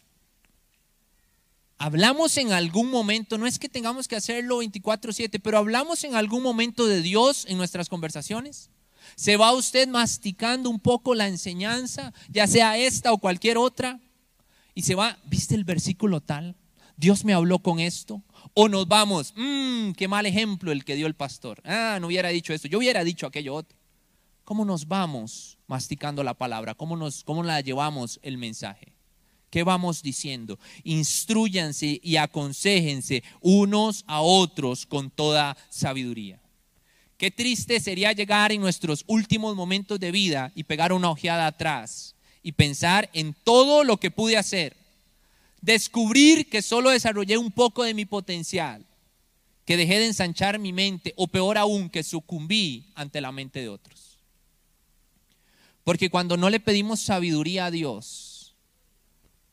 [1.78, 6.44] Hablamos en algún momento, no es que tengamos que hacerlo 24/7, pero hablamos en algún
[6.44, 8.70] momento de Dios en nuestras conversaciones.
[9.16, 13.98] ¿Se va usted masticando un poco la enseñanza, ya sea esta o cualquier otra?
[14.76, 16.54] Y se va, ¿viste el versículo tal?
[16.96, 18.22] Dios me habló con esto.
[18.54, 21.60] O nos vamos, mmm, qué mal ejemplo el que dio el pastor.
[21.64, 23.75] Ah, no hubiera dicho esto, yo hubiera dicho aquello otro.
[24.46, 26.76] ¿Cómo nos vamos masticando la palabra?
[26.76, 28.92] ¿Cómo, nos, cómo la llevamos el mensaje?
[29.50, 30.60] ¿Qué vamos diciendo?
[30.84, 36.40] Instruyanse y aconsejense unos a otros con toda sabiduría.
[37.18, 42.14] Qué triste sería llegar en nuestros últimos momentos de vida y pegar una ojeada atrás
[42.40, 44.76] y pensar en todo lo que pude hacer.
[45.60, 48.86] Descubrir que solo desarrollé un poco de mi potencial,
[49.64, 53.70] que dejé de ensanchar mi mente o peor aún, que sucumbí ante la mente de
[53.70, 54.05] otros.
[55.86, 58.56] Porque cuando no le pedimos sabiduría a Dios,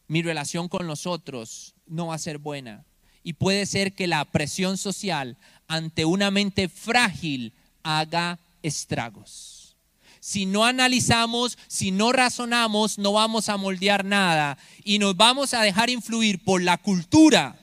[0.07, 2.85] mi relación con los otros no va a ser buena.
[3.21, 7.53] Y puede ser que la presión social ante una mente frágil
[7.83, 9.75] haga estragos.
[10.21, 15.61] Si no analizamos, si no razonamos, no vamos a moldear nada y nos vamos a
[15.61, 17.59] dejar influir por la cultura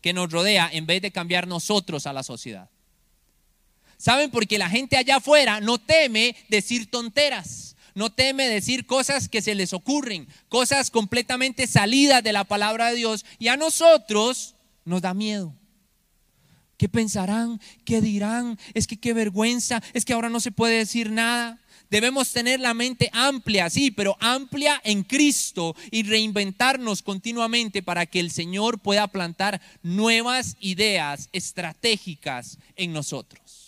[0.00, 2.70] que nos rodea en vez de cambiar nosotros a la sociedad.
[3.98, 4.30] ¿Saben?
[4.30, 9.54] Porque la gente allá afuera no teme decir tonteras, no teme decir cosas que se
[9.54, 15.14] les ocurren, cosas completamente salidas de la palabra de Dios y a nosotros nos da
[15.14, 15.54] miedo.
[16.76, 17.60] ¿Qué pensarán?
[17.84, 18.58] ¿Qué dirán?
[18.74, 21.60] Es que qué vergüenza, es que ahora no se puede decir nada.
[21.88, 28.18] Debemos tener la mente amplia, sí, pero amplia en Cristo y reinventarnos continuamente para que
[28.18, 33.63] el Señor pueda plantar nuevas ideas estratégicas en nosotros.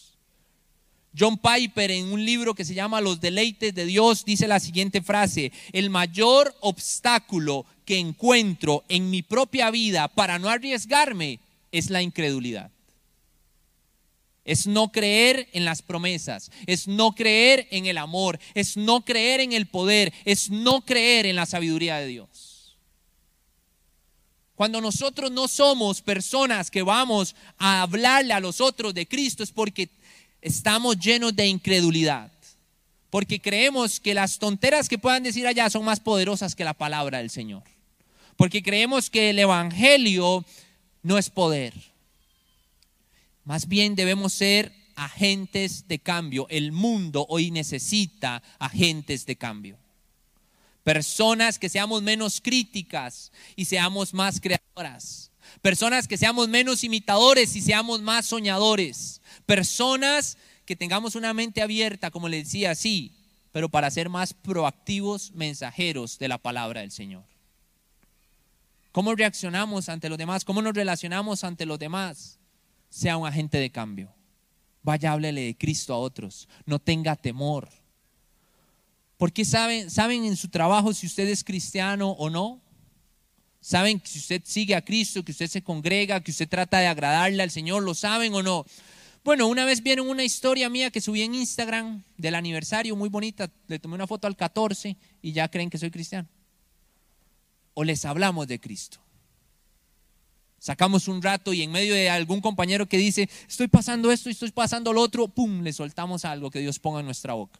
[1.19, 5.03] John Piper en un libro que se llama Los deleites de Dios dice la siguiente
[5.03, 11.41] frase, el mayor obstáculo que encuentro en mi propia vida para no arriesgarme
[11.73, 12.71] es la incredulidad
[14.47, 19.41] es no creer en las promesas, es no creer en el amor, es no creer
[19.41, 22.77] en el poder, es no creer en la sabiduría de Dios.
[24.55, 29.53] Cuando nosotros no somos personas que vamos a hablarle a los otros de Cristo es
[29.53, 29.91] porque
[30.47, 32.33] estamos llenos de incredulidad,
[33.11, 37.19] porque creemos que las tonteras que puedan decir allá son más poderosas que la palabra
[37.19, 37.65] del Señor,
[38.37, 40.45] porque creemos que el Evangelio
[41.03, 41.75] no es poder
[43.47, 46.49] más bien debemos ser agentes de cambio.
[46.51, 49.79] El mundo hoy necesita agentes de cambio.
[50.83, 55.31] Personas que seamos menos críticas y seamos más creadoras.
[55.63, 59.21] Personas que seamos menos imitadores y seamos más soñadores.
[59.47, 63.13] Personas que tengamos una mente abierta, como le decía, sí,
[63.53, 67.25] pero para ser más proactivos mensajeros de la palabra del Señor.
[68.93, 70.45] ¿Cómo reaccionamos ante los demás?
[70.45, 72.39] ¿Cómo nos relacionamos ante los demás?
[72.97, 74.13] sea un agente de cambio.
[74.83, 76.49] Vaya, háblele de Cristo a otros.
[76.65, 77.69] No tenga temor.
[79.19, 82.61] Porque saben, saben en su trabajo si usted es cristiano o no.
[83.61, 87.43] Saben si usted sigue a Cristo, que usted se congrega, que usted trata de agradarle
[87.43, 87.83] al Señor.
[87.83, 88.65] ¿Lo saben o no?
[89.27, 93.51] Bueno, una vez vieron una historia mía que subí en Instagram del aniversario, muy bonita.
[93.67, 96.29] Le tomé una foto al 14 y ya creen que soy cristiano.
[97.75, 99.01] O les hablamos de Cristo.
[100.61, 104.33] Sacamos un rato y en medio de algún compañero que dice, estoy pasando esto y
[104.33, 105.61] estoy pasando lo otro, ¡pum!
[105.63, 107.59] Le soltamos algo que Dios ponga en nuestra boca.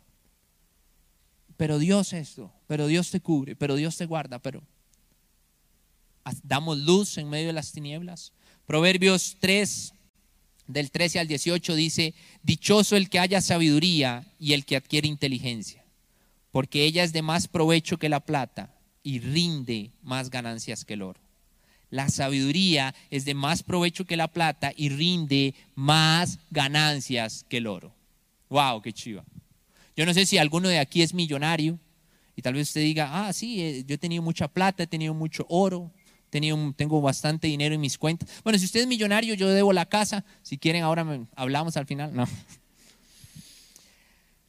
[1.57, 4.63] Pero Dios esto, pero Dios te cubre, pero Dios te guarda, pero
[6.45, 8.33] damos luz en medio de las tinieblas.
[8.67, 9.95] Proverbios 3,
[10.67, 15.85] del 13 al 18 dice, dichoso el que haya sabiduría y el que adquiere inteligencia,
[16.51, 21.03] porque ella es de más provecho que la plata y rinde más ganancias que el
[21.03, 21.21] oro.
[21.91, 27.69] La sabiduría es de más provecho que la plata y rinde más ganancias que el
[27.69, 27.95] oro.
[28.49, 28.83] ¡Wow!
[28.83, 29.25] ¡Qué chiva!
[29.97, 31.79] Yo no sé si alguno de aquí es millonario
[32.35, 35.15] y tal vez usted diga, ah, sí, eh, yo he tenido mucha plata, he tenido
[35.15, 35.91] mucho oro,
[36.31, 38.29] tengo bastante dinero en mis cuentas.
[38.45, 40.25] Bueno, si usted es millonario, yo debo la casa.
[40.43, 42.15] Si quieren, ahora hablamos al final.
[42.15, 42.29] No.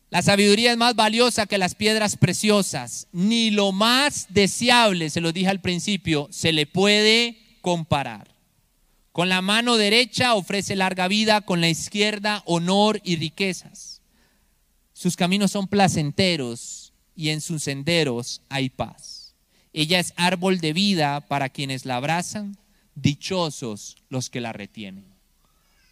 [0.10, 5.34] La sabiduría es más valiosa que las piedras preciosas, ni lo más deseable, se lo
[5.34, 8.34] dije al principio, se le puede comparar.
[9.12, 14.02] Con la mano derecha ofrece larga vida, con la izquierda honor y riquezas.
[14.94, 19.17] Sus caminos son placenteros y en sus senderos hay paz.
[19.74, 22.58] Ella es árbol de vida para quienes la abrazan,
[22.96, 25.06] dichosos los que la retienen.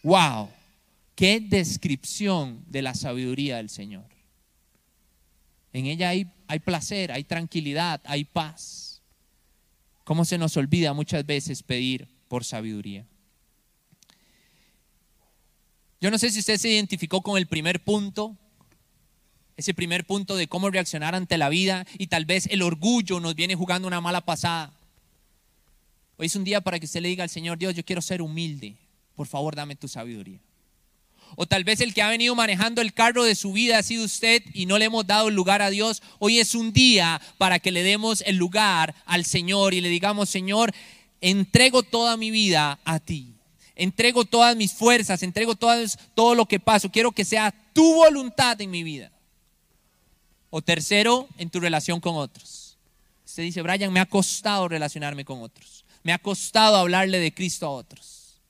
[0.04, 0.50] ¡Wow!
[1.16, 4.06] Qué descripción de la sabiduría del Señor.
[5.72, 9.02] En ella hay, placer, hay tranquilidad, hay paz.
[10.04, 13.06] ¿Cómo se nos olvida muchas veces pedir por sabiduría?
[16.00, 18.38] Yo no sé si usted se identificó con el primer punto,
[19.58, 23.36] ese primer punto de cómo reaccionar ante la vida y tal vez el orgullo nos
[23.36, 24.74] viene jugando una mala pasada.
[26.18, 28.22] Hoy es un día para que usted le diga al Señor, Dios, yo quiero ser
[28.22, 28.76] humilde,
[29.16, 30.40] por favor dame tu sabiduría.
[31.38, 34.06] O tal vez el que ha venido manejando el carro de su vida ha sido
[34.06, 36.02] usted y no le hemos dado lugar a Dios.
[36.20, 40.30] Hoy es un día para que le demos el lugar al Señor y le digamos,
[40.30, 40.74] Señor,
[41.20, 43.34] entrego toda mi vida a ti.
[43.76, 46.92] Entrego todas mis fuerzas, entrego todo lo que paso.
[46.92, 49.12] Quiero que sea tu voluntad en mi vida.
[50.50, 52.78] O tercero, en tu relación con otros.
[53.26, 55.84] Usted dice, Brian, me ha costado relacionarme con otros.
[56.04, 58.42] Me ha costado hablarle de Cristo a otros.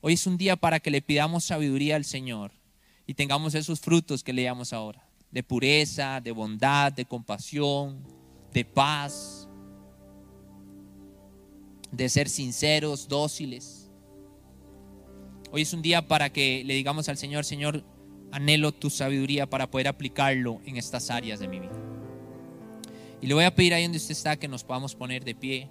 [0.00, 2.50] Hoy es un día para que le pidamos sabiduría al Señor
[3.06, 5.06] y tengamos esos frutos que leíamos ahora.
[5.30, 8.02] De pureza, de bondad, de compasión,
[8.52, 9.48] de paz,
[11.92, 13.90] de ser sinceros, dóciles.
[15.52, 17.84] Hoy es un día para que le digamos al Señor, Señor,
[18.32, 21.72] anhelo tu sabiduría para poder aplicarlo en estas áreas de mi vida.
[23.20, 25.68] Y le voy a pedir ahí donde usted está que nos podamos poner de pie.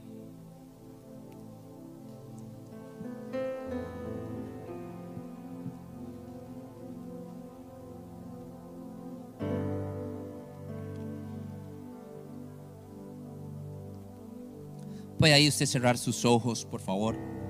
[15.20, 17.41] Puede ahí usted cerrar sus ojos, por favor.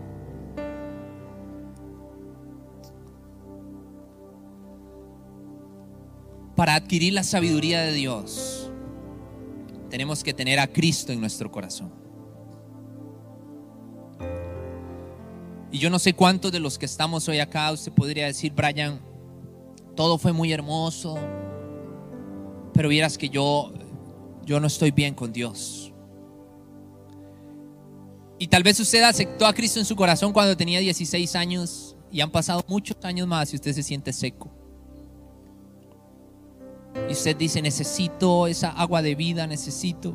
[6.62, 8.70] Para adquirir la sabiduría de Dios,
[9.90, 11.92] tenemos que tener a Cristo en nuestro corazón.
[15.72, 19.02] Y yo no sé cuántos de los que estamos hoy acá, usted podría decir, Brian,
[19.96, 21.18] todo fue muy hermoso,
[22.76, 23.74] pero vieras que yo,
[24.46, 25.92] yo no estoy bien con Dios.
[28.38, 32.22] Y tal vez usted aceptó a Cristo en su corazón cuando tenía 16 años y
[32.22, 34.61] han pasado muchos años más y usted se siente seco.
[37.10, 40.14] Y usted dice, necesito esa agua de vida, necesito.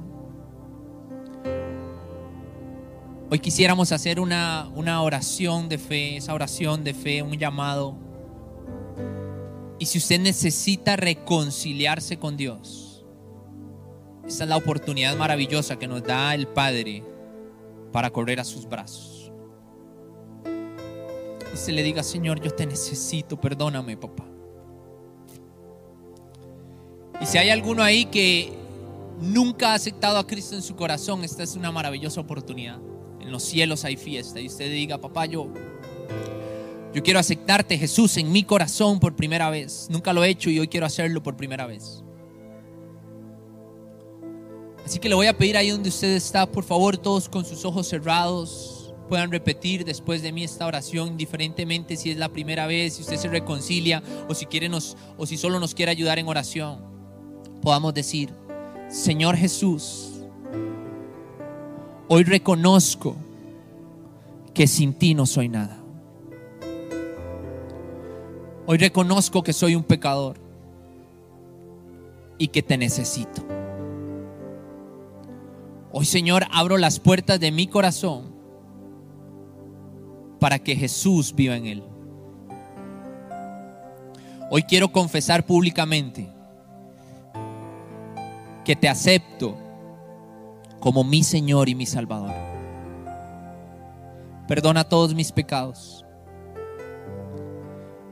[3.31, 7.97] Hoy quisiéramos hacer una, una oración de fe, esa oración de fe, un llamado.
[9.79, 13.05] Y si usted necesita reconciliarse con Dios,
[14.27, 17.05] esa es la oportunidad maravillosa que nos da el Padre
[17.93, 19.33] para correr a sus brazos.
[20.45, 24.26] Y se le diga, Señor, yo te necesito, perdóname, papá.
[27.21, 28.53] Y si hay alguno ahí que
[29.21, 32.79] nunca ha aceptado a Cristo en su corazón, esta es una maravillosa oportunidad.
[33.21, 35.49] En los cielos hay fiesta y usted diga, papá, yo,
[36.95, 39.89] yo quiero aceptarte, Jesús, en mi corazón por primera vez.
[39.91, 42.03] Nunca lo he hecho y hoy quiero hacerlo por primera vez.
[44.85, 47.65] Así que le voy a pedir ahí donde usted está, por favor, todos con sus
[47.65, 52.95] ojos cerrados, puedan repetir después de mí esta oración, indiferentemente si es la primera vez,
[52.95, 56.29] si usted se reconcilia o si quiere nos, o si solo nos quiere ayudar en
[56.29, 56.96] oración.
[57.67, 58.31] Podamos decir,
[58.89, 60.23] Señor Jesús,
[62.07, 63.17] hoy reconozco
[64.55, 65.77] que sin ti no soy nada.
[68.67, 70.37] Hoy reconozco que soy un pecador
[72.39, 73.43] y que te necesito.
[75.91, 78.33] Hoy Señor abro las puertas de mi corazón
[80.39, 81.83] para que Jesús viva en él.
[84.53, 86.36] Hoy quiero confesar públicamente
[88.67, 89.57] que te acepto
[90.81, 92.35] como mi Señor y mi Salvador.
[94.49, 96.05] Perdona todos mis pecados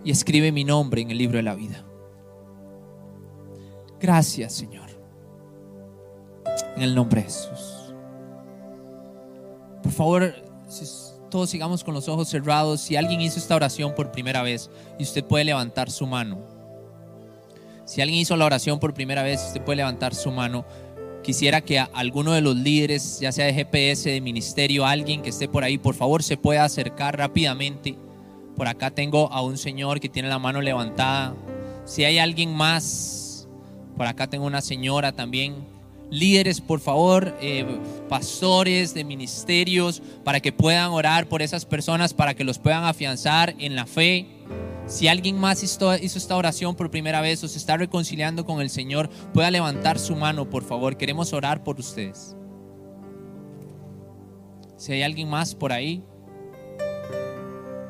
[0.04, 1.84] y escribe mi nombre en el libro de la vida.
[3.98, 4.90] Gracias Señor.
[6.76, 7.92] En el nombre de Jesús.
[9.82, 10.34] Por favor,
[11.32, 12.80] todos sigamos con los ojos cerrados.
[12.80, 16.53] Si alguien hizo esta oración por primera vez y usted puede levantar su mano.
[17.94, 20.64] Si alguien hizo la oración por primera vez, usted puede levantar su mano.
[21.22, 25.46] Quisiera que alguno de los líderes, ya sea de GPS, de ministerio, alguien que esté
[25.46, 27.94] por ahí, por favor se pueda acercar rápidamente.
[28.56, 31.36] Por acá tengo a un señor que tiene la mano levantada.
[31.84, 33.46] Si hay alguien más,
[33.96, 35.54] por acá tengo una señora también
[36.10, 37.64] líderes, por favor, eh,
[38.08, 43.54] pastores de ministerios, para que puedan orar por esas personas, para que los puedan afianzar
[43.60, 44.33] en la fe.
[44.86, 48.70] Si alguien más hizo, esta oración por primera vez o se está reconciliando con el
[48.70, 50.96] Señor, pueda levantar su mano, por favor.
[50.96, 52.36] Queremos orar por ustedes.
[54.76, 56.04] Si hay alguien más por ahí,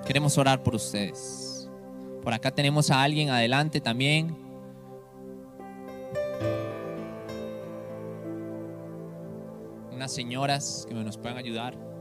[0.06, 1.68] queremos orar por ustedes.
[2.22, 4.44] Por acá tenemos a alguien adelante también.
[10.08, 11.93] señoras que nos puedan ayudar.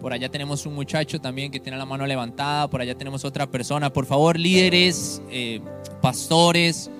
[0.00, 2.68] Por allá tenemos un muchacho también que tiene la mano levantada.
[2.68, 3.92] Por allá tenemos otra persona.
[3.92, 5.60] Por favor, líderes, eh,
[6.00, 6.90] pastores,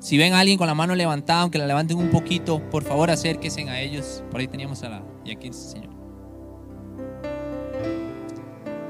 [0.00, 3.10] si ven a alguien con la mano levantada, aunque la levanten un poquito, por favor
[3.10, 4.24] acérquense a ellos.
[4.30, 5.02] Por ahí teníamos a la...
[5.24, 5.92] Y aquí señor.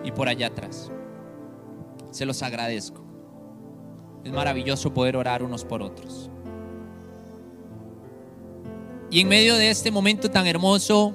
[0.05, 0.91] y por allá atrás.
[2.11, 3.05] Se los agradezco.
[4.25, 6.31] Es maravilloso poder orar unos por otros.
[9.11, 11.15] Y en medio de este momento tan hermoso,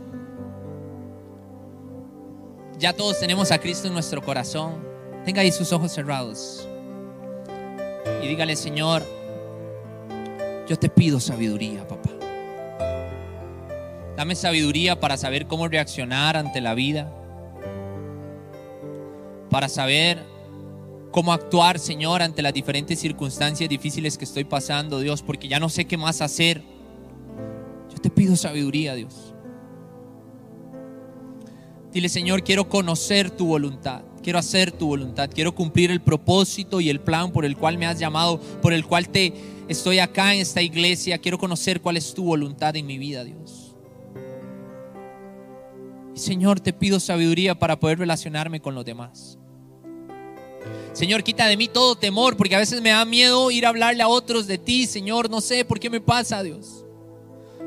[2.79, 4.85] ya todos tenemos a Cristo en nuestro corazón.
[5.25, 6.67] Tenga ahí sus ojos cerrados.
[8.23, 9.03] Y dígale, Señor,
[10.67, 12.09] yo te pido sabiduría, papá.
[14.15, 17.13] Dame sabiduría para saber cómo reaccionar ante la vida.
[19.49, 20.23] Para saber
[21.11, 25.69] cómo actuar, Señor, ante las diferentes circunstancias difíciles que estoy pasando, Dios, porque ya no
[25.69, 26.61] sé qué más hacer.
[27.91, 29.33] Yo te pido sabiduría, Dios.
[31.97, 36.91] Dile, Señor, quiero conocer tu voluntad, quiero hacer tu voluntad, quiero cumplir el propósito y
[36.91, 39.33] el plan por el cual me has llamado, por el cual te
[39.67, 43.75] estoy acá en esta iglesia, quiero conocer cuál es tu voluntad en mi vida, Dios.
[46.13, 49.39] Señor, te pido sabiduría para poder relacionarme con los demás.
[50.93, 54.03] Señor, quita de mí todo temor, porque a veces me da miedo ir a hablarle
[54.03, 56.85] a otros de ti, Señor, no sé por qué me pasa, Dios.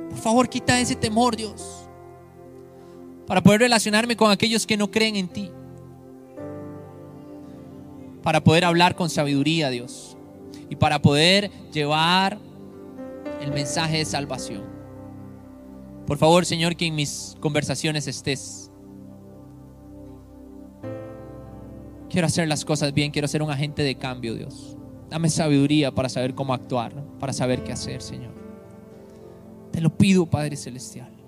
[0.08, 1.79] Por favor, quita ese temor, Dios
[3.30, 5.52] para poder relacionarme con aquellos que no creen en ti,
[8.24, 10.16] para poder hablar con sabiduría, Dios,
[10.68, 12.38] y para poder llevar
[13.40, 14.64] el mensaje de salvación.
[16.08, 18.72] Por favor, Señor, que en mis conversaciones estés.
[22.08, 24.76] Quiero hacer las cosas bien, quiero ser un agente de cambio, Dios.
[25.08, 28.34] Dame sabiduría para saber cómo actuar, para saber qué hacer, Señor.
[29.70, 31.19] Te lo pido, Padre Celestial.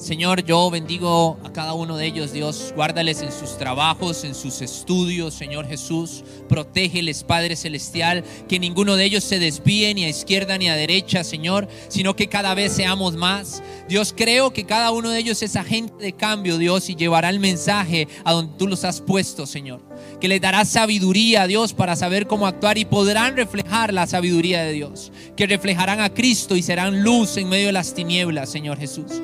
[0.00, 2.72] Señor, yo bendigo a cada uno de ellos, Dios.
[2.74, 6.24] Guárdales en sus trabajos, en sus estudios, Señor Jesús.
[6.48, 8.24] Protégeles, Padre Celestial.
[8.48, 12.28] Que ninguno de ellos se desvíe ni a izquierda ni a derecha, Señor, sino que
[12.28, 13.62] cada vez seamos más.
[13.90, 17.38] Dios, creo que cada uno de ellos es agente de cambio, Dios, y llevará el
[17.38, 19.90] mensaje a donde tú los has puesto, Señor
[20.20, 24.62] que les dará sabiduría a Dios para saber cómo actuar y podrán reflejar la sabiduría
[24.62, 28.78] de Dios, que reflejarán a Cristo y serán luz en medio de las tinieblas, Señor
[28.78, 29.20] Jesús.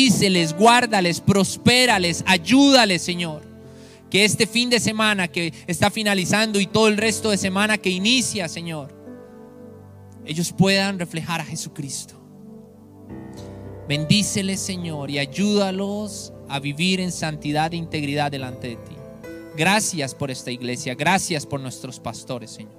[0.00, 3.42] Bendíceles, guárdales, prospérales, ayúdales, Señor.
[4.08, 7.90] Que este fin de semana que está finalizando y todo el resto de semana que
[7.90, 8.94] inicia, Señor,
[10.24, 12.14] ellos puedan reflejar a Jesucristo.
[13.86, 18.96] Bendíceles, Señor, y ayúdalos a vivir en santidad e integridad delante de ti.
[19.54, 22.72] Gracias por esta iglesia, gracias por nuestros pastores, Señor.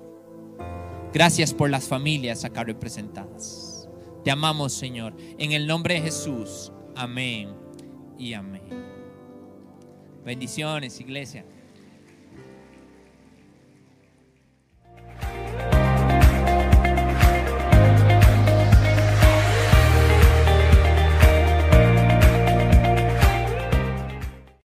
[1.13, 3.87] Gracias por las familias acá representadas.
[4.23, 5.13] Te amamos, Señor.
[5.37, 6.71] En el nombre de Jesús.
[6.95, 7.55] Amén
[8.17, 8.61] y amén.
[10.23, 11.45] Bendiciones, iglesia.